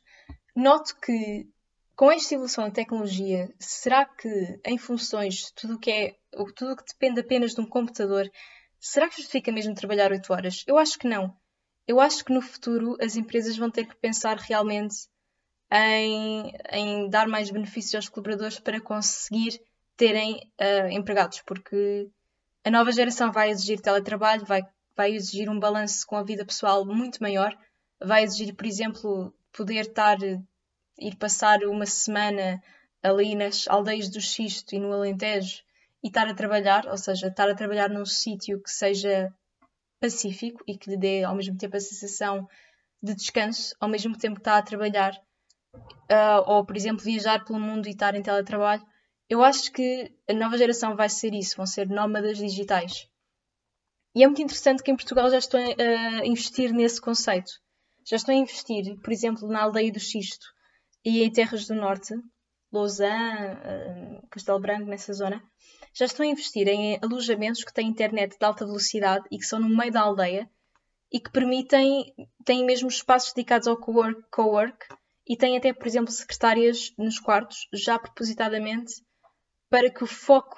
noto 0.54 0.96
que 1.00 1.48
com 1.94 2.10
esta 2.12 2.34
evolução 2.34 2.64
da 2.64 2.70
tecnologia, 2.70 3.54
será 3.58 4.04
que 4.04 4.60
em 4.64 4.76
funções, 4.76 5.50
tudo 5.52 5.78
que 5.78 5.90
é, 5.90 6.16
tudo 6.54 6.76
que 6.76 6.84
depende 6.92 7.20
apenas 7.20 7.54
de 7.54 7.60
um 7.60 7.66
computador, 7.66 8.30
será 8.78 9.08
que 9.08 9.16
justifica 9.16 9.50
mesmo 9.50 9.74
trabalhar 9.74 10.12
8 10.12 10.30
horas? 10.32 10.62
Eu 10.66 10.76
acho 10.76 10.98
que 10.98 11.08
não 11.08 11.34
eu 11.86 12.00
acho 12.00 12.24
que 12.24 12.32
no 12.32 12.42
futuro 12.42 12.96
as 13.00 13.16
empresas 13.16 13.56
vão 13.56 13.70
ter 13.70 13.86
que 13.86 13.96
pensar 13.96 14.36
realmente 14.36 15.08
em, 15.70 16.52
em 16.72 17.08
dar 17.08 17.28
mais 17.28 17.50
benefícios 17.50 17.94
aos 17.94 18.08
colaboradores 18.08 18.58
para 18.58 18.80
conseguir 18.80 19.60
terem 19.96 20.50
uh, 20.60 20.88
empregados, 20.90 21.42
porque 21.46 22.10
a 22.64 22.70
nova 22.70 22.90
geração 22.90 23.30
vai 23.30 23.50
exigir 23.50 23.80
teletrabalho, 23.80 24.44
vai, 24.44 24.62
vai 24.96 25.12
exigir 25.12 25.50
um 25.50 25.58
balanço 25.58 26.06
com 26.06 26.16
a 26.16 26.22
vida 26.22 26.44
pessoal 26.44 26.84
muito 26.84 27.22
maior, 27.22 27.56
vai 28.02 28.24
exigir, 28.24 28.54
por 28.54 28.66
exemplo, 28.66 29.34
poder 29.52 29.82
estar, 29.82 30.18
ir 30.20 31.16
passar 31.18 31.62
uma 31.64 31.86
semana 31.86 32.62
ali 33.02 33.34
nas 33.34 33.68
aldeias 33.68 34.08
do 34.08 34.20
Xisto 34.20 34.74
e 34.74 34.80
no 34.80 34.92
Alentejo 34.92 35.62
e 36.02 36.08
estar 36.08 36.26
a 36.28 36.34
trabalhar, 36.34 36.86
ou 36.86 36.96
seja, 36.96 37.28
estar 37.28 37.48
a 37.48 37.54
trabalhar 37.54 37.88
num 37.88 38.04
sítio 38.04 38.60
que 38.62 38.70
seja 38.70 39.32
pacífico 40.00 40.62
e 40.66 40.76
que 40.76 40.90
lhe 40.90 40.96
dê 40.96 41.24
ao 41.24 41.34
mesmo 41.34 41.56
tempo 41.56 41.76
a 41.76 41.80
sensação 41.80 42.48
de 43.02 43.14
descanso, 43.14 43.74
ao 43.80 43.88
mesmo 43.88 44.16
tempo 44.16 44.36
que 44.36 44.40
está 44.40 44.58
a 44.58 44.62
trabalhar, 44.62 45.14
uh, 45.74 46.42
ou 46.46 46.64
por 46.64 46.76
exemplo 46.76 47.04
viajar 47.04 47.44
pelo 47.44 47.60
mundo 47.60 47.86
e 47.86 47.90
estar 47.90 48.14
em 48.14 48.22
teletrabalho. 48.22 48.84
Eu 49.28 49.42
acho 49.42 49.72
que 49.72 50.12
a 50.28 50.32
nova 50.32 50.56
geração 50.56 50.94
vai 50.96 51.08
ser 51.08 51.34
isso, 51.34 51.56
vão 51.56 51.66
ser 51.66 51.88
nómadas 51.88 52.38
digitais. 52.38 53.08
E 54.16 54.22
é 54.22 54.26
muito 54.26 54.40
interessante 54.40 54.82
que 54.82 54.90
em 54.90 54.96
Portugal 54.96 55.28
já 55.28 55.36
estão 55.36 55.60
a 55.60 56.24
investir 56.24 56.72
nesse 56.72 56.98
conceito. 56.98 57.52
Já 58.02 58.16
estão 58.16 58.34
a 58.34 58.38
investir, 58.38 58.98
por 59.02 59.12
exemplo, 59.12 59.46
na 59.46 59.62
aldeia 59.62 59.92
do 59.92 60.00
Xisto 60.00 60.46
e 61.04 61.22
em 61.22 61.30
terras 61.30 61.66
do 61.66 61.74
Norte, 61.74 62.14
Lausanne, 62.72 63.56
uh, 63.56 64.26
Castelo 64.30 64.58
Branco, 64.58 64.86
nessa 64.86 65.12
zona, 65.12 65.44
já 65.92 66.06
estão 66.06 66.24
a 66.24 66.30
investir 66.30 66.66
em 66.66 66.98
alojamentos 67.02 67.62
que 67.62 67.74
têm 67.74 67.88
internet 67.88 68.38
de 68.38 68.46
alta 68.46 68.64
velocidade 68.64 69.26
e 69.30 69.36
que 69.36 69.44
são 69.44 69.60
no 69.60 69.68
meio 69.68 69.92
da 69.92 70.00
aldeia 70.00 70.48
e 71.12 71.20
que 71.20 71.30
permitem, 71.30 72.14
têm 72.42 72.64
mesmo 72.64 72.88
espaços 72.88 73.34
dedicados 73.34 73.68
ao 73.68 73.76
co-work, 73.76 74.22
co-work 74.30 74.86
e 75.28 75.36
têm 75.36 75.58
até, 75.58 75.74
por 75.74 75.86
exemplo, 75.86 76.10
secretárias 76.10 76.90
nos 76.96 77.20
quartos, 77.20 77.68
já 77.70 77.98
propositadamente, 77.98 78.94
para 79.68 79.90
que 79.90 80.02
o 80.02 80.06
foco 80.06 80.56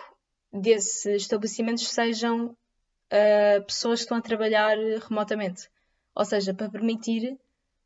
desses 0.52 1.22
estabelecimentos 1.22 1.88
sejam 1.88 2.56
uh, 3.12 3.62
pessoas 3.64 4.00
que 4.00 4.04
estão 4.04 4.18
a 4.18 4.22
trabalhar 4.22 4.76
remotamente. 5.08 5.68
Ou 6.14 6.24
seja, 6.24 6.54
para 6.54 6.70
permitir 6.70 7.38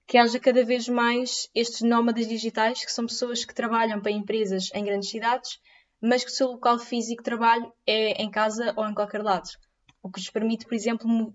que 0.06 0.18
haja 0.18 0.38
cada 0.38 0.64
vez 0.64 0.88
mais 0.88 1.48
estes 1.54 1.82
nómadas 1.82 2.26
digitais, 2.26 2.84
que 2.84 2.92
são 2.92 3.06
pessoas 3.06 3.44
que 3.44 3.54
trabalham 3.54 4.00
para 4.00 4.10
empresas 4.10 4.70
em 4.74 4.84
grandes 4.84 5.10
cidades 5.10 5.60
mas 6.02 6.24
que 6.24 6.30
o 6.32 6.34
seu 6.34 6.48
local 6.48 6.80
físico 6.80 7.22
de 7.22 7.24
trabalho 7.24 7.72
é 7.86 8.20
em 8.20 8.28
casa 8.28 8.74
ou 8.76 8.84
em 8.84 8.92
qualquer 8.92 9.22
lado. 9.22 9.48
O 10.02 10.10
que 10.10 10.18
lhes 10.18 10.30
permite, 10.30 10.66
por 10.66 10.74
exemplo, 10.74 11.32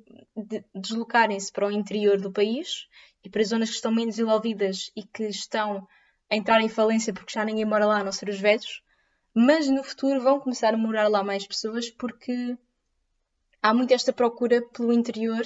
deslocarem-se 0.75 1.50
para 1.53 1.67
o 1.67 1.72
interior 1.72 2.20
do 2.20 2.34
país 2.34 2.86
e 3.24 3.29
para 3.29 3.46
zonas 3.46 3.70
que 3.70 3.75
estão 3.75 3.94
menos 3.94 4.15
desenvolvidas 4.15 4.91
e 4.94 5.03
que 5.03 5.24
estão 5.24 5.88
a 6.29 6.36
entrar 6.36 6.60
em 6.60 6.67
falência 6.67 7.13
porque 7.13 7.32
já 7.32 7.46
ninguém 7.46 7.63
mora 7.63 7.86
lá, 7.86 8.01
a 8.01 8.03
não 8.03 8.12
ser 8.12 8.27
os 8.27 8.38
velhos, 8.38 8.84
mas 9.34 9.70
no 9.70 9.82
futuro 9.86 10.20
vão 10.20 10.41
começar 10.41 10.74
a 10.74 10.77
morar 10.77 11.08
lá 11.08 11.24
mais 11.24 11.48
pessoas 11.48 11.89
porque 11.89 12.58
há 13.62 13.74
muito 13.74 13.94
esta 13.94 14.14
procura 14.14 14.62
pelo 14.70 14.94
interior 14.94 15.44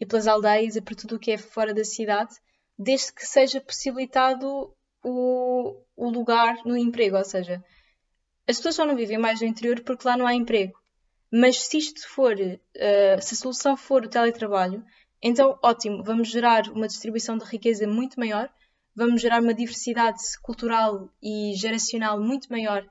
e 0.00 0.06
pelas 0.06 0.26
aldeias 0.26 0.76
e 0.76 0.80
por 0.80 0.94
tudo 0.94 1.16
o 1.16 1.18
que 1.18 1.32
é 1.32 1.38
fora 1.38 1.72
da 1.72 1.84
cidade, 1.84 2.34
desde 2.78 3.12
que 3.12 3.26
seja 3.26 3.60
possibilitado 3.60 4.74
o, 5.02 5.76
o 5.96 6.08
lugar 6.08 6.56
no 6.64 6.76
emprego, 6.76 7.16
ou 7.16 7.24
seja, 7.24 7.62
as 8.46 8.56
pessoas 8.56 8.74
só 8.74 8.84
não 8.84 8.96
vivem 8.96 9.18
mais 9.18 9.40
no 9.40 9.46
interior 9.46 9.80
porque 9.80 10.06
lá 10.06 10.16
não 10.16 10.26
há 10.26 10.34
emprego. 10.34 10.78
Mas 11.30 11.58
se 11.64 11.78
isto 11.78 12.08
for, 12.08 12.34
uh, 12.34 13.22
se 13.22 13.34
a 13.34 13.36
solução 13.36 13.76
for 13.76 14.04
o 14.04 14.08
teletrabalho, 14.08 14.84
então 15.20 15.58
ótimo, 15.62 16.02
vamos 16.04 16.28
gerar 16.28 16.68
uma 16.68 16.86
distribuição 16.86 17.36
de 17.36 17.44
riqueza 17.44 17.86
muito 17.86 18.20
maior, 18.20 18.48
vamos 18.94 19.20
gerar 19.20 19.42
uma 19.42 19.54
diversidade 19.54 20.20
cultural 20.42 21.08
e 21.22 21.54
geracional 21.56 22.20
muito 22.20 22.48
maior, 22.50 22.86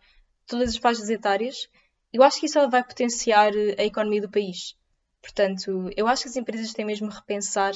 todas 0.47 0.69
as 0.69 0.77
faixas 0.77 1.09
etárias. 1.09 1.69
Eu 2.13 2.21
acho 2.21 2.39
que 2.39 2.45
isso 2.45 2.69
vai 2.69 2.83
potenciar 2.83 3.51
eh, 3.55 3.75
a 3.79 3.83
economia 3.83 4.21
do 4.21 4.29
país. 4.29 4.77
Portanto, 5.21 5.89
eu 5.97 6.07
acho 6.07 6.23
que 6.23 6.29
as 6.29 6.35
empresas 6.35 6.73
têm 6.73 6.85
mesmo 6.85 7.09
repensar 7.09 7.73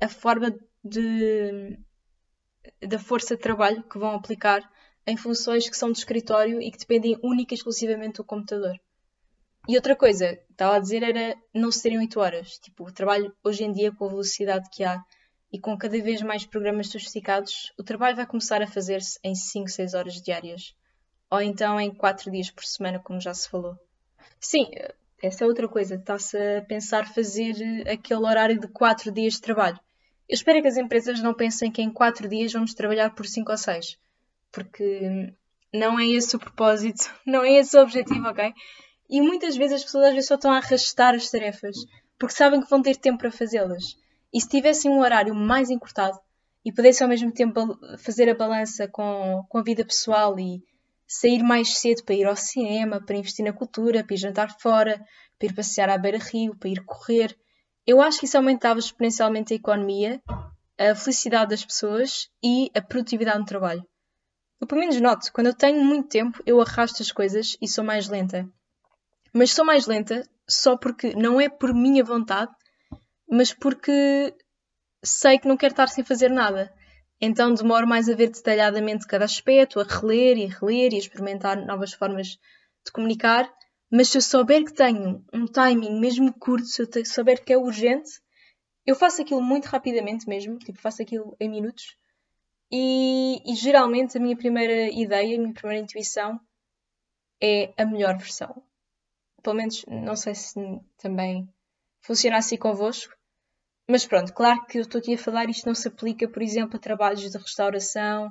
a 0.00 0.08
forma 0.08 0.54
de, 0.84 1.76
da 2.80 2.98
força 2.98 3.36
de 3.36 3.42
trabalho 3.42 3.82
que 3.82 3.98
vão 3.98 4.14
aplicar 4.14 4.62
em 5.06 5.16
funções 5.16 5.68
que 5.68 5.76
são 5.76 5.90
de 5.90 5.98
escritório 5.98 6.62
e 6.62 6.70
que 6.70 6.78
dependem 6.78 7.18
única 7.22 7.52
e 7.52 7.56
exclusivamente 7.56 8.18
do 8.18 8.24
computador. 8.24 8.78
E 9.68 9.76
outra 9.76 9.96
coisa 9.96 10.36
que 10.36 10.52
estava 10.52 10.76
a 10.76 10.78
dizer 10.78 11.02
era 11.02 11.36
não 11.52 11.72
serem 11.72 11.98
8 11.98 12.20
horas. 12.20 12.58
Tipo, 12.58 12.88
o 12.88 12.92
trabalho 12.92 13.34
hoje 13.42 13.64
em 13.64 13.72
dia, 13.72 13.92
com 13.92 14.04
a 14.04 14.08
velocidade 14.08 14.68
que 14.70 14.84
há 14.84 15.02
e 15.52 15.58
com 15.58 15.76
cada 15.76 16.00
vez 16.00 16.22
mais 16.22 16.46
programas 16.46 16.88
sofisticados, 16.88 17.72
o 17.78 17.82
trabalho 17.82 18.16
vai 18.16 18.26
começar 18.26 18.62
a 18.62 18.66
fazer-se 18.66 19.18
em 19.24 19.34
5, 19.34 19.68
6 19.68 19.94
horas 19.94 20.22
diárias. 20.22 20.74
Ou 21.30 21.40
então 21.40 21.80
em 21.80 21.94
4 21.94 22.30
dias 22.30 22.50
por 22.50 22.64
semana, 22.64 22.98
como 22.98 23.20
já 23.20 23.32
se 23.32 23.48
falou. 23.48 23.76
Sim, 24.38 24.66
essa 25.22 25.44
é 25.44 25.46
outra 25.46 25.68
coisa. 25.68 25.94
Está-se 25.94 26.36
a 26.36 26.62
pensar 26.62 27.06
fazer 27.14 27.54
aquele 27.88 28.24
horário 28.24 28.58
de 28.58 28.68
4 28.68 29.12
dias 29.12 29.34
de 29.34 29.42
trabalho. 29.42 29.78
Eu 30.28 30.34
espero 30.34 30.60
que 30.62 30.68
as 30.68 30.76
empresas 30.76 31.20
não 31.20 31.34
pensem 31.34 31.70
que 31.70 31.82
em 31.82 31.90
4 31.90 32.28
dias 32.28 32.52
vamos 32.52 32.74
trabalhar 32.74 33.14
por 33.14 33.26
5 33.26 33.50
ou 33.50 33.58
6 33.58 33.98
porque 34.52 35.32
não 35.72 35.98
é 35.98 36.06
esse 36.06 36.34
o 36.36 36.38
propósito, 36.38 37.10
não 37.26 37.44
é 37.44 37.58
esse 37.58 37.76
o 37.76 37.82
objetivo, 37.82 38.28
ok? 38.28 38.52
E 39.08 39.20
muitas 39.20 39.56
vezes 39.56 39.76
as 39.76 39.84
pessoas 39.84 40.06
às 40.06 40.12
vezes 40.12 40.28
só 40.28 40.34
estão 40.34 40.52
a 40.52 40.58
arrastar 40.58 41.14
as 41.14 41.30
tarefas 41.30 41.76
porque 42.18 42.34
sabem 42.34 42.60
que 42.60 42.68
vão 42.68 42.82
ter 42.82 42.96
tempo 42.96 43.18
para 43.18 43.30
fazê-las. 43.30 43.96
E 44.32 44.40
se 44.40 44.48
tivessem 44.48 44.90
um 44.90 45.00
horário 45.00 45.34
mais 45.34 45.70
encurtado 45.70 46.18
e 46.64 46.70
pudessem 46.70 47.04
ao 47.04 47.08
mesmo 47.08 47.32
tempo 47.32 47.78
fazer 47.98 48.28
a 48.28 48.34
balança 48.34 48.86
com, 48.86 49.42
com 49.48 49.58
a 49.58 49.62
vida 49.62 49.84
pessoal 49.84 50.38
e 50.38 50.62
sair 51.12 51.42
mais 51.42 51.76
cedo 51.78 52.04
para 52.04 52.14
ir 52.14 52.24
ao 52.24 52.36
cinema, 52.36 53.04
para 53.04 53.16
investir 53.16 53.44
na 53.44 53.52
cultura, 53.52 54.04
para 54.04 54.14
ir 54.14 54.18
jantar 54.18 54.56
fora, 54.60 55.04
para 55.36 55.48
ir 55.48 55.52
passear 55.52 55.90
à 55.90 55.98
beira-rio, 55.98 56.56
para 56.56 56.68
ir 56.68 56.84
correr, 56.84 57.36
eu 57.84 58.00
acho 58.00 58.20
que 58.20 58.26
isso 58.26 58.36
aumentava 58.36 58.78
exponencialmente 58.78 59.52
a 59.52 59.56
economia, 59.56 60.22
a 60.78 60.94
felicidade 60.94 61.50
das 61.50 61.64
pessoas 61.64 62.30
e 62.40 62.70
a 62.76 62.80
produtividade 62.80 63.40
no 63.40 63.44
trabalho. 63.44 63.84
Eu 64.60 64.68
pelo 64.68 64.80
menos 64.80 65.00
noto, 65.00 65.32
quando 65.32 65.48
eu 65.48 65.54
tenho 65.54 65.84
muito 65.84 66.08
tempo, 66.08 66.40
eu 66.46 66.60
arrasto 66.60 67.02
as 67.02 67.10
coisas 67.10 67.56
e 67.60 67.66
sou 67.66 67.82
mais 67.82 68.08
lenta. 68.08 68.48
Mas 69.32 69.52
sou 69.52 69.64
mais 69.64 69.88
lenta 69.88 70.22
só 70.48 70.76
porque 70.76 71.12
não 71.16 71.40
é 71.40 71.48
por 71.48 71.74
minha 71.74 72.04
vontade, 72.04 72.52
mas 73.28 73.52
porque 73.52 74.32
sei 75.02 75.40
que 75.40 75.48
não 75.48 75.56
quero 75.56 75.72
estar 75.72 75.88
sem 75.88 76.04
fazer 76.04 76.30
nada. 76.30 76.72
Então 77.20 77.52
demoro 77.52 77.86
mais 77.86 78.08
a 78.08 78.14
ver 78.14 78.30
detalhadamente 78.30 79.06
cada 79.06 79.24
aspecto, 79.24 79.78
a 79.78 79.84
reler 79.84 80.38
e 80.38 80.46
reler 80.46 80.94
e 80.94 80.98
experimentar 80.98 81.64
novas 81.66 81.92
formas 81.92 82.38
de 82.84 82.92
comunicar. 82.92 83.52
Mas 83.90 84.08
se 84.08 84.18
eu 84.18 84.22
souber 84.22 84.64
que 84.64 84.72
tenho 84.72 85.24
um 85.32 85.46
timing 85.46 86.00
mesmo 86.00 86.32
curto, 86.32 86.66
se 86.66 86.82
eu 86.82 87.04
souber 87.04 87.44
que 87.44 87.52
é 87.52 87.58
urgente, 87.58 88.20
eu 88.86 88.94
faço 88.94 89.20
aquilo 89.20 89.42
muito 89.42 89.66
rapidamente 89.66 90.28
mesmo, 90.28 90.58
tipo, 90.58 90.78
faço 90.78 91.02
aquilo 91.02 91.36
em 91.38 91.48
minutos. 91.48 91.96
E, 92.72 93.42
e 93.44 93.54
geralmente 93.54 94.16
a 94.16 94.20
minha 94.20 94.36
primeira 94.36 94.88
ideia, 94.88 95.36
a 95.36 95.40
minha 95.40 95.52
primeira 95.52 95.82
intuição 95.82 96.40
é 97.42 97.72
a 97.76 97.84
melhor 97.84 98.16
versão. 98.16 98.62
Pelo 99.42 99.56
menos, 99.56 99.84
não 99.86 100.14
sei 100.16 100.34
se 100.34 100.54
também 100.96 101.48
funciona 102.00 102.38
assim 102.38 102.56
convosco. 102.56 103.14
Mas 103.90 104.06
pronto, 104.06 104.32
claro 104.32 104.64
que 104.66 104.78
eu 104.78 104.82
estou 104.82 105.00
aqui 105.00 105.14
a 105.14 105.18
falar, 105.18 105.50
isto 105.50 105.66
não 105.66 105.74
se 105.74 105.88
aplica, 105.88 106.28
por 106.28 106.40
exemplo, 106.40 106.76
a 106.76 106.78
trabalhos 106.78 107.28
de 107.28 107.36
restauração, 107.36 108.30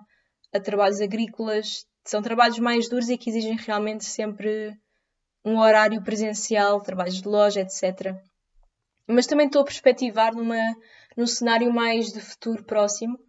a 0.54 0.60
trabalhos 0.60 1.02
agrícolas. 1.02 1.86
São 2.06 2.22
trabalhos 2.22 2.60
mais 2.60 2.88
duros 2.88 3.10
e 3.10 3.18
que 3.18 3.30
exigem 3.30 3.58
realmente 3.58 4.06
sempre 4.06 4.74
um 5.44 5.60
horário 5.60 6.02
presencial, 6.02 6.80
trabalhos 6.80 7.22
de 7.22 7.28
loja, 7.28 7.60
etc. 7.60 8.16
Mas 9.06 9.28
também 9.28 9.48
estou 9.48 9.62
a 9.62 9.66
perspectivar 9.66 10.34
numa, 10.34 10.56
num 11.18 11.28
cenário 11.28 11.74
mais 11.74 12.14
de 12.14 12.22
futuro 12.22 12.64
próximo, 12.64 13.20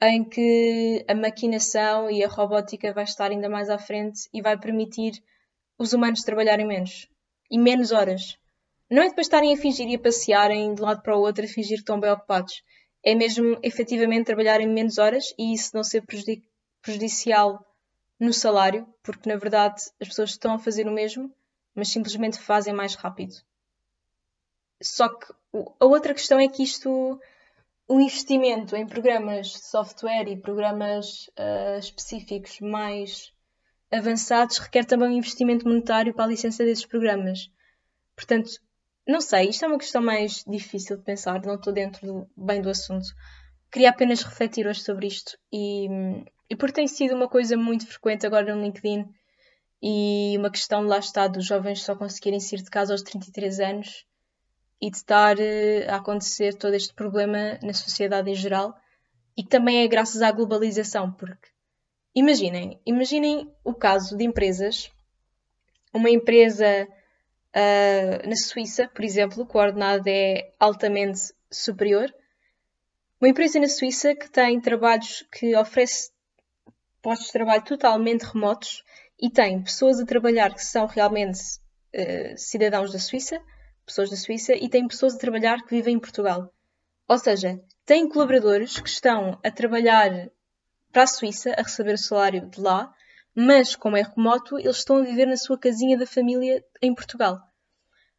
em 0.00 0.22
que 0.22 1.04
a 1.08 1.16
maquinação 1.16 2.08
e 2.08 2.22
a 2.22 2.28
robótica 2.28 2.92
vai 2.92 3.02
estar 3.02 3.32
ainda 3.32 3.48
mais 3.48 3.68
à 3.68 3.76
frente 3.76 4.28
e 4.32 4.40
vai 4.40 4.56
permitir 4.56 5.20
os 5.76 5.92
humanos 5.92 6.22
trabalharem 6.22 6.64
menos 6.64 7.08
e 7.50 7.58
menos 7.58 7.90
horas. 7.90 8.38
Não 8.90 9.02
é 9.02 9.08
depois 9.08 9.26
estarem 9.26 9.52
a 9.52 9.56
fingir 9.56 9.88
e 9.88 9.96
a 9.96 9.98
passearem 9.98 10.74
de 10.74 10.80
um 10.80 10.84
lado 10.84 11.02
para 11.02 11.16
o 11.16 11.20
outro 11.20 11.44
a 11.44 11.48
fingir 11.48 11.76
que 11.76 11.82
estão 11.82 11.98
bem 11.98 12.10
ocupados. 12.10 12.62
É 13.02 13.14
mesmo 13.14 13.58
efetivamente 13.62 14.26
trabalharem 14.26 14.68
menos 14.68 14.98
horas 14.98 15.34
e 15.38 15.52
isso 15.52 15.74
não 15.74 15.82
ser 15.82 16.04
prejudicial 16.82 17.64
no 18.18 18.32
salário, 18.32 18.86
porque 19.02 19.28
na 19.28 19.36
verdade 19.36 19.82
as 20.00 20.08
pessoas 20.08 20.30
estão 20.30 20.54
a 20.54 20.58
fazer 20.58 20.86
o 20.86 20.92
mesmo, 20.92 21.32
mas 21.74 21.88
simplesmente 21.88 22.38
fazem 22.38 22.72
mais 22.72 22.94
rápido. 22.94 23.34
Só 24.82 25.08
que 25.08 25.32
a 25.80 25.84
outra 25.84 26.14
questão 26.14 26.38
é 26.38 26.48
que 26.48 26.62
isto 26.62 27.20
o 27.88 28.00
investimento 28.00 28.74
em 28.74 28.86
programas 28.86 29.48
de 29.48 29.64
software 29.64 30.28
e 30.28 30.36
programas 30.36 31.28
uh, 31.38 31.78
específicos 31.78 32.60
mais 32.60 33.32
avançados 33.90 34.58
requer 34.58 34.84
também 34.84 35.08
um 35.08 35.18
investimento 35.18 35.66
monetário 35.66 36.12
para 36.12 36.24
a 36.24 36.28
licença 36.28 36.64
desses 36.64 36.84
programas. 36.84 37.50
Portanto, 38.16 38.60
não 39.06 39.20
sei, 39.20 39.48
isto 39.48 39.64
é 39.64 39.68
uma 39.68 39.78
questão 39.78 40.02
mais 40.02 40.42
difícil 40.46 40.96
de 40.96 41.04
pensar, 41.04 41.40
não 41.44 41.54
estou 41.54 41.72
dentro 41.72 42.06
do, 42.06 42.30
bem 42.36 42.60
do 42.60 42.68
assunto. 42.68 43.06
Queria 43.70 43.90
apenas 43.90 44.22
refletir 44.22 44.66
hoje 44.66 44.80
sobre 44.80 45.06
isto 45.06 45.38
e, 45.52 45.86
e 46.50 46.56
porque 46.56 46.74
tem 46.74 46.88
sido 46.88 47.14
uma 47.14 47.28
coisa 47.28 47.56
muito 47.56 47.86
frequente 47.86 48.26
agora 48.26 48.54
no 48.54 48.62
LinkedIn 48.62 49.06
e 49.82 50.36
uma 50.38 50.50
questão 50.50 50.82
lá 50.82 50.98
está 50.98 51.28
dos 51.28 51.44
jovens 51.44 51.82
só 51.82 51.94
conseguirem 51.94 52.40
sair 52.40 52.62
de 52.62 52.70
casa 52.70 52.92
aos 52.94 53.02
33 53.02 53.60
anos 53.60 54.06
e 54.80 54.90
de 54.90 54.96
estar 54.96 55.38
eh, 55.38 55.86
a 55.88 55.96
acontecer 55.96 56.54
todo 56.54 56.74
este 56.74 56.94
problema 56.94 57.58
na 57.62 57.72
sociedade 57.72 58.30
em 58.30 58.34
geral 58.34 58.74
e 59.36 59.42
que 59.42 59.48
também 59.48 59.82
é 59.82 59.88
graças 59.88 60.22
à 60.22 60.32
globalização, 60.32 61.12
porque 61.12 61.48
imaginem, 62.14 62.80
imaginem 62.86 63.52
o 63.62 63.74
caso 63.74 64.16
de 64.16 64.24
empresas, 64.24 64.90
uma 65.92 66.10
empresa 66.10 66.88
uh, 67.56 68.28
na 68.28 68.36
Suíça, 68.36 68.88
por 68.94 69.04
exemplo, 69.04 69.48
o 69.50 69.58
ordenado 69.58 70.08
é 70.08 70.52
altamente 70.60 71.32
superior, 71.50 72.14
uma 73.20 73.30
empresa 73.30 73.58
na 73.58 73.68
Suíça 73.68 74.14
que 74.14 74.30
tem 74.30 74.60
trabalhos 74.60 75.26
que 75.32 75.56
oferece 75.56 76.10
postos 77.00 77.28
de 77.28 77.32
trabalho 77.32 77.64
totalmente 77.64 78.24
remotos 78.24 78.84
e 79.18 79.30
tem 79.30 79.62
pessoas 79.62 79.98
a 79.98 80.04
trabalhar 80.04 80.54
que 80.54 80.64
são 80.64 80.86
realmente 80.86 81.40
uh, 81.94 82.36
cidadãos 82.36 82.92
da 82.92 82.98
Suíça 82.98 83.40
pessoas 83.86 84.10
da 84.10 84.16
Suíça 84.16 84.52
e 84.54 84.68
tem 84.68 84.86
pessoas 84.86 85.14
a 85.14 85.18
trabalhar 85.18 85.62
que 85.62 85.74
vivem 85.74 85.94
em 85.94 86.00
Portugal. 86.00 86.52
Ou 87.08 87.18
seja, 87.18 87.60
tem 87.86 88.08
colaboradores 88.08 88.80
que 88.80 88.88
estão 88.88 89.38
a 89.42 89.50
trabalhar 89.50 90.28
para 90.92 91.04
a 91.04 91.06
Suíça, 91.06 91.54
a 91.56 91.62
receber 91.62 91.94
o 91.94 91.98
salário 91.98 92.50
de 92.50 92.60
lá, 92.60 92.92
mas 93.34 93.76
como 93.76 93.96
é 93.96 94.02
remoto, 94.02 94.58
eles 94.58 94.78
estão 94.78 94.96
a 94.96 95.02
viver 95.02 95.26
na 95.26 95.36
sua 95.36 95.58
casinha 95.58 95.96
da 95.96 96.06
família 96.06 96.64
em 96.82 96.94
Portugal. 96.94 97.40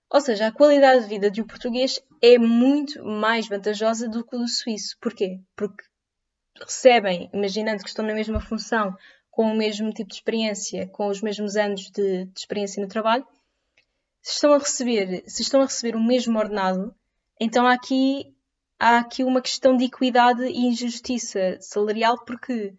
Ou 0.10 0.22
seja, 0.22 0.48
a 0.48 0.52
qualidade 0.52 1.04
de 1.04 1.10
vida 1.10 1.30
de 1.30 1.42
um 1.42 1.48
português 1.48 2.02
é 2.22 2.38
muito 2.38 3.04
mais 3.04 3.48
vantajosa 3.48 4.08
do 4.08 4.24
que 4.24 4.36
o 4.36 4.40
do 4.40 4.48
suíço. 4.48 4.98
Porquê? 5.02 5.40
Porque 5.56 5.84
recebem, 6.60 7.30
imaginando 7.34 7.84
que 7.84 7.90
estão 7.90 8.06
na 8.06 8.14
mesma 8.14 8.40
função, 8.40 8.96
com 9.30 9.52
o 9.52 9.56
mesmo 9.56 9.92
tipo 9.92 10.10
de 10.10 10.16
experiência, 10.16 10.88
com 10.88 11.08
os 11.08 11.22
mesmos 11.22 11.56
anos 11.56 11.92
de, 11.92 12.26
de 12.26 12.40
experiência 12.40 12.82
no 12.82 12.90
trabalho, 12.90 13.28
se 14.22 14.34
estão 14.34 14.54
a 14.54 14.58
receber, 14.58 15.24
se 15.28 15.42
estão 15.42 15.62
a 15.62 15.66
receber 15.66 15.96
o 15.96 16.04
mesmo 16.04 16.40
ordenado, 16.40 16.96
então 17.40 17.68
há 17.68 17.74
aqui, 17.74 18.34
há 18.80 18.98
aqui 19.00 19.24
uma 19.24 19.42
questão 19.42 19.78
de 19.78 19.86
equidade 19.86 20.44
e 20.44 20.66
injustiça 20.66 21.58
salarial, 21.62 22.24
porque 22.26 22.74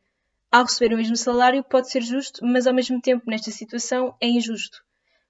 ao 0.51 0.65
receber 0.65 0.95
o 0.95 0.97
mesmo 0.97 1.17
salário 1.17 1.63
pode 1.63 1.91
ser 1.91 2.03
justo, 2.03 2.45
mas 2.45 2.67
ao 2.67 2.75
mesmo 2.75 3.01
tempo, 3.01 3.31
nesta 3.31 3.51
situação, 3.51 4.17
é 4.21 4.27
injusto. 4.27 4.83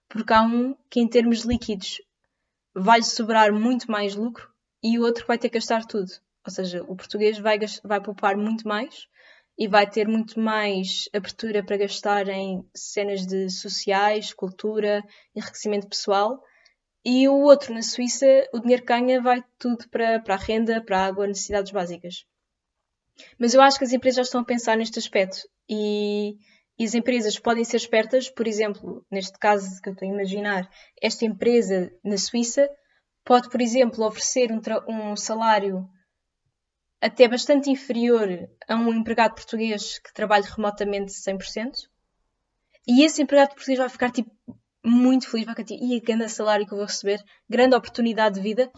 Porque 0.09 0.33
há 0.33 0.43
um 0.43 0.75
que, 0.91 1.01
em 1.01 1.09
termos 1.09 1.41
líquidos, 1.41 2.01
vai 2.75 3.03
sobrar 3.03 3.53
muito 3.53 3.91
mais 3.91 4.15
lucro 4.15 4.51
e 4.83 4.99
o 4.99 5.03
outro 5.03 5.27
vai 5.27 5.39
ter 5.39 5.49
que 5.49 5.59
gastar 5.59 5.85
tudo. 5.85 6.11
Ou 6.47 6.53
seja, 6.53 6.83
o 6.85 6.97
português 6.97 7.39
vai, 7.39 7.59
vai 7.85 8.01
poupar 8.01 8.37
muito 8.37 8.67
mais 8.67 9.07
e 9.59 9.67
vai 9.67 9.89
ter 9.91 10.07
muito 10.07 10.39
mais 10.39 11.09
abertura 11.13 11.65
para 11.65 11.77
gastar 11.77 12.29
em 12.29 12.65
cenas 12.75 13.27
de 13.27 13.51
sociais, 13.51 14.33
cultura, 14.33 15.03
enriquecimento 15.35 15.89
pessoal. 15.89 16.43
E 17.05 17.29
o 17.29 17.35
outro, 17.35 17.75
na 17.75 17.83
Suíça, 17.83 18.27
o 18.53 18.61
dinheiro 18.61 18.83
que 18.83 18.89
ganha 18.89 19.21
vai 19.21 19.43
tudo 19.59 19.89
para, 19.89 20.21
para 20.21 20.35
a 20.35 20.39
renda, 20.39 20.81
para 20.81 21.01
a 21.01 21.07
água, 21.07 21.27
necessidades 21.27 21.73
básicas. 21.73 22.25
Mas 23.39 23.53
eu 23.53 23.61
acho 23.61 23.79
que 23.79 23.85
as 23.85 23.93
empresas 23.93 24.17
já 24.17 24.23
estão 24.23 24.41
a 24.43 24.45
pensar 24.45 24.77
neste 24.77 24.99
aspecto 24.99 25.49
e, 25.69 26.39
e 26.79 26.85
as 26.85 26.95
empresas 26.95 27.39
podem 27.39 27.65
ser 27.65 27.77
espertas, 27.77 28.31
por 28.31 28.47
exemplo, 28.47 29.05
neste 29.11 29.37
caso 29.39 29.81
que 29.83 29.89
eu 29.89 29.93
estou 29.93 30.09
a 30.09 30.13
imaginar, 30.13 30.71
esta 31.03 31.25
empresa 31.25 31.91
na 32.05 32.17
Suíça 32.17 32.71
pode, 33.25 33.51
por 33.51 33.61
exemplo, 33.61 34.07
oferecer 34.07 34.51
um, 34.53 34.61
um 34.89 35.17
salário 35.17 35.89
até 37.01 37.27
bastante 37.27 37.71
inferior 37.71 38.29
a 38.69 38.77
um 38.77 38.93
empregado 38.93 39.35
português 39.35 39.99
que 39.99 40.13
trabalha 40.13 40.45
remotamente 40.45 41.13
100%. 41.13 41.73
E 42.87 43.05
esse 43.05 43.23
empregado 43.23 43.55
português 43.55 43.79
vai 43.79 43.89
ficar 43.89 44.11
tipo 44.11 44.31
muito 44.85 45.29
feliz, 45.29 45.47
vai 45.47 45.55
ficar 45.55 45.67
tipo, 45.67 45.85
e 45.85 46.01
grande 46.01 46.29
salário 46.29 46.67
que 46.67 46.73
eu 46.73 46.79
vou 46.79 46.87
receber, 46.87 47.23
grande 47.49 47.75
oportunidade 47.75 48.37
de 48.37 48.41
vida, 48.41 48.71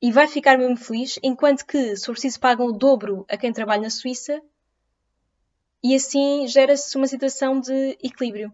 e 0.00 0.12
vai 0.12 0.28
ficar 0.28 0.56
mesmo 0.56 0.76
feliz, 0.76 1.18
enquanto 1.22 1.66
que, 1.66 1.96
se 1.96 2.06
for 2.06 2.12
preciso, 2.12 2.40
pagam 2.40 2.66
o 2.66 2.72
dobro 2.72 3.24
a 3.28 3.36
quem 3.36 3.52
trabalha 3.52 3.82
na 3.82 3.90
Suíça, 3.90 4.40
e 5.84 5.94
assim 5.94 6.48
gera-se 6.48 6.96
uma 6.96 7.06
situação 7.06 7.60
de 7.60 7.98
equilíbrio. 8.02 8.50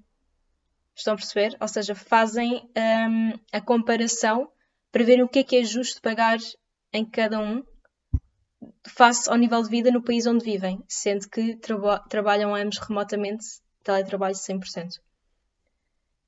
Estão 0.96 1.14
a 1.14 1.16
perceber? 1.16 1.56
Ou 1.60 1.68
seja, 1.68 1.94
fazem 1.94 2.68
um, 2.76 3.38
a 3.52 3.60
comparação 3.60 4.50
para 4.90 5.04
verem 5.04 5.22
o 5.22 5.28
que 5.28 5.38
é 5.38 5.44
que 5.44 5.56
é 5.56 5.62
justo 5.62 6.02
pagar 6.02 6.38
em 6.92 7.08
cada 7.08 7.38
um 7.38 7.62
face 8.84 9.30
ao 9.30 9.36
nível 9.36 9.62
de 9.62 9.70
vida 9.70 9.92
no 9.92 10.02
país 10.02 10.26
onde 10.26 10.44
vivem, 10.44 10.82
sendo 10.88 11.28
que 11.28 11.54
traba 11.54 12.00
trabalham 12.08 12.52
ambos 12.52 12.78
remotamente, 12.78 13.46
teletrabalho 13.84 14.34
100%. 14.34 14.98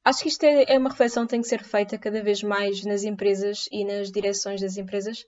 Acho 0.05 0.23
que 0.23 0.29
isto 0.29 0.45
é, 0.45 0.73
é 0.73 0.79
uma 0.79 0.91
reflexão 0.91 1.25
que 1.25 1.31
tem 1.31 1.41
que 1.41 1.49
ser 1.49 1.65
feita 1.65 1.99
cada 1.99 2.23
vez 2.23 2.45
mais 2.45 2.85
nas 2.85 3.03
empresas 3.03 3.69
e 3.73 3.85
nas 3.85 4.13
direções 4.13 4.61
das 4.61 4.77
empresas 4.77 5.27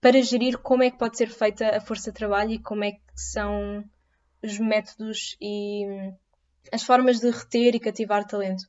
para 0.00 0.20
gerir 0.20 0.58
como 0.58 0.82
é 0.82 0.90
que 0.90 0.98
pode 0.98 1.16
ser 1.16 1.28
feita 1.28 1.76
a 1.76 1.80
força 1.80 2.10
de 2.10 2.16
trabalho 2.16 2.50
e 2.50 2.58
como 2.58 2.82
é 2.82 2.92
que 2.92 3.00
são 3.14 3.84
os 4.44 4.58
métodos 4.58 5.36
e 5.40 6.12
as 6.70 6.82
formas 6.82 7.20
de 7.20 7.30
reter 7.30 7.74
e 7.74 7.80
cativar 7.80 8.26
talento. 8.26 8.64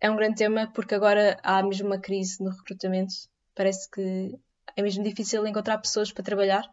É 0.00 0.10
um 0.10 0.16
grande 0.16 0.36
tema 0.36 0.70
porque 0.74 0.94
agora 0.94 1.38
há 1.42 1.62
mesmo 1.62 1.86
uma 1.86 2.00
crise 2.00 2.42
no 2.42 2.50
recrutamento. 2.50 3.14
Parece 3.54 3.90
que 3.90 4.34
é 4.76 4.82
mesmo 4.82 5.04
difícil 5.04 5.46
encontrar 5.46 5.78
pessoas 5.78 6.10
para 6.10 6.24
trabalhar 6.24 6.64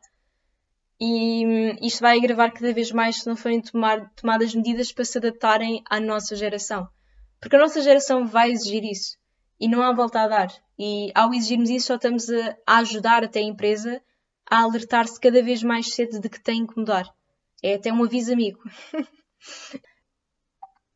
e 0.99 1.45
hum, 1.45 1.77
isto 1.81 2.01
vai 2.01 2.17
agravar 2.17 2.51
cada 2.51 2.73
vez 2.73 2.91
mais 2.91 3.21
se 3.21 3.27
não 3.27 3.35
forem 3.35 3.61
tomar, 3.61 4.09
tomadas 4.15 4.53
medidas 4.53 4.91
para 4.91 5.05
se 5.05 5.17
adaptarem 5.17 5.81
à 5.89 5.99
nossa 5.99 6.35
geração. 6.35 6.87
Porque 7.39 7.55
a 7.55 7.59
nossa 7.59 7.81
geração 7.81 8.25
vai 8.27 8.51
exigir 8.51 8.83
isso 8.83 9.17
e 9.59 9.67
não 9.67 9.81
há 9.81 9.93
volta 9.93 10.21
a 10.21 10.27
dar. 10.27 10.53
E 10.77 11.11
ao 11.15 11.33
exigirmos 11.33 11.69
isso, 11.69 11.87
só 11.87 11.95
estamos 11.95 12.29
a, 12.29 12.57
a 12.67 12.77
ajudar 12.79 13.23
até 13.23 13.39
a 13.39 13.43
empresa 13.43 14.01
a 14.49 14.61
alertar-se 14.61 15.19
cada 15.19 15.41
vez 15.41 15.63
mais 15.63 15.93
cedo 15.93 16.19
de 16.19 16.27
que 16.27 16.41
tem 16.41 16.65
que 16.65 16.77
mudar. 16.77 17.05
É 17.63 17.75
até 17.75 17.91
um 17.91 18.03
aviso 18.03 18.31
amigo. 18.31 18.59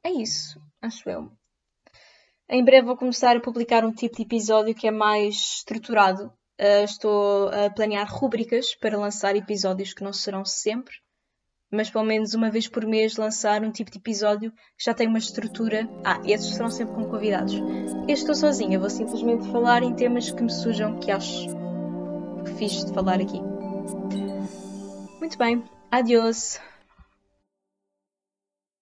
é 0.04 0.12
isso, 0.12 0.62
acho 0.82 1.10
eu. 1.10 1.32
Em 2.49 2.63
breve 2.63 2.86
vou 2.86 2.97
começar 2.97 3.36
a 3.36 3.41
publicar 3.41 3.86
um 3.86 3.91
tipo 3.91 4.15
de 4.15 4.23
episódio 4.23 4.76
que 4.76 4.88
é 4.88 4.91
mais 4.91 5.36
estruturado. 5.58 6.32
Uh, 6.60 6.84
estou 6.84 7.49
a 7.49 7.69
planear 7.69 8.08
rúbricas 8.08 8.76
para 8.76 8.97
lançar 8.97 9.36
episódios 9.36 9.93
que 9.93 10.04
não 10.04 10.13
serão 10.13 10.45
sempre, 10.45 10.93
mas 11.71 11.89
pelo 11.89 12.06
menos 12.06 12.36
uma 12.36 12.52
vez 12.52 12.67
por 12.67 12.86
mês 12.86 13.17
lançar 13.17 13.63
um 13.63 13.71
tipo 13.71 13.89
de 13.89 13.97
episódio 13.97 14.52
que 14.52 14.86
já 14.86 14.93
tem 14.93 15.08
uma 15.08 15.17
estrutura. 15.17 15.89
Ah, 16.06 16.21
esses 16.26 16.54
serão 16.54 16.69
sempre 16.69 16.93
com 16.93 17.06
convidados. 17.06 17.54
Este 18.08 18.21
estou 18.21 18.36
sozinha, 18.36 18.80
vou 18.80 18.89
simplesmente 18.89 19.49
falar 19.52 19.82
em 19.82 19.95
temas 19.95 20.30
que 20.30 20.43
me 20.43 20.52
sujam, 20.52 20.99
que 20.99 21.12
acho 21.12 21.47
fixe 22.58 22.86
de 22.86 22.93
falar 22.93 23.19
aqui. 23.19 23.41
Muito 25.19 25.38
bem, 25.38 25.63
adiós! 25.93 26.60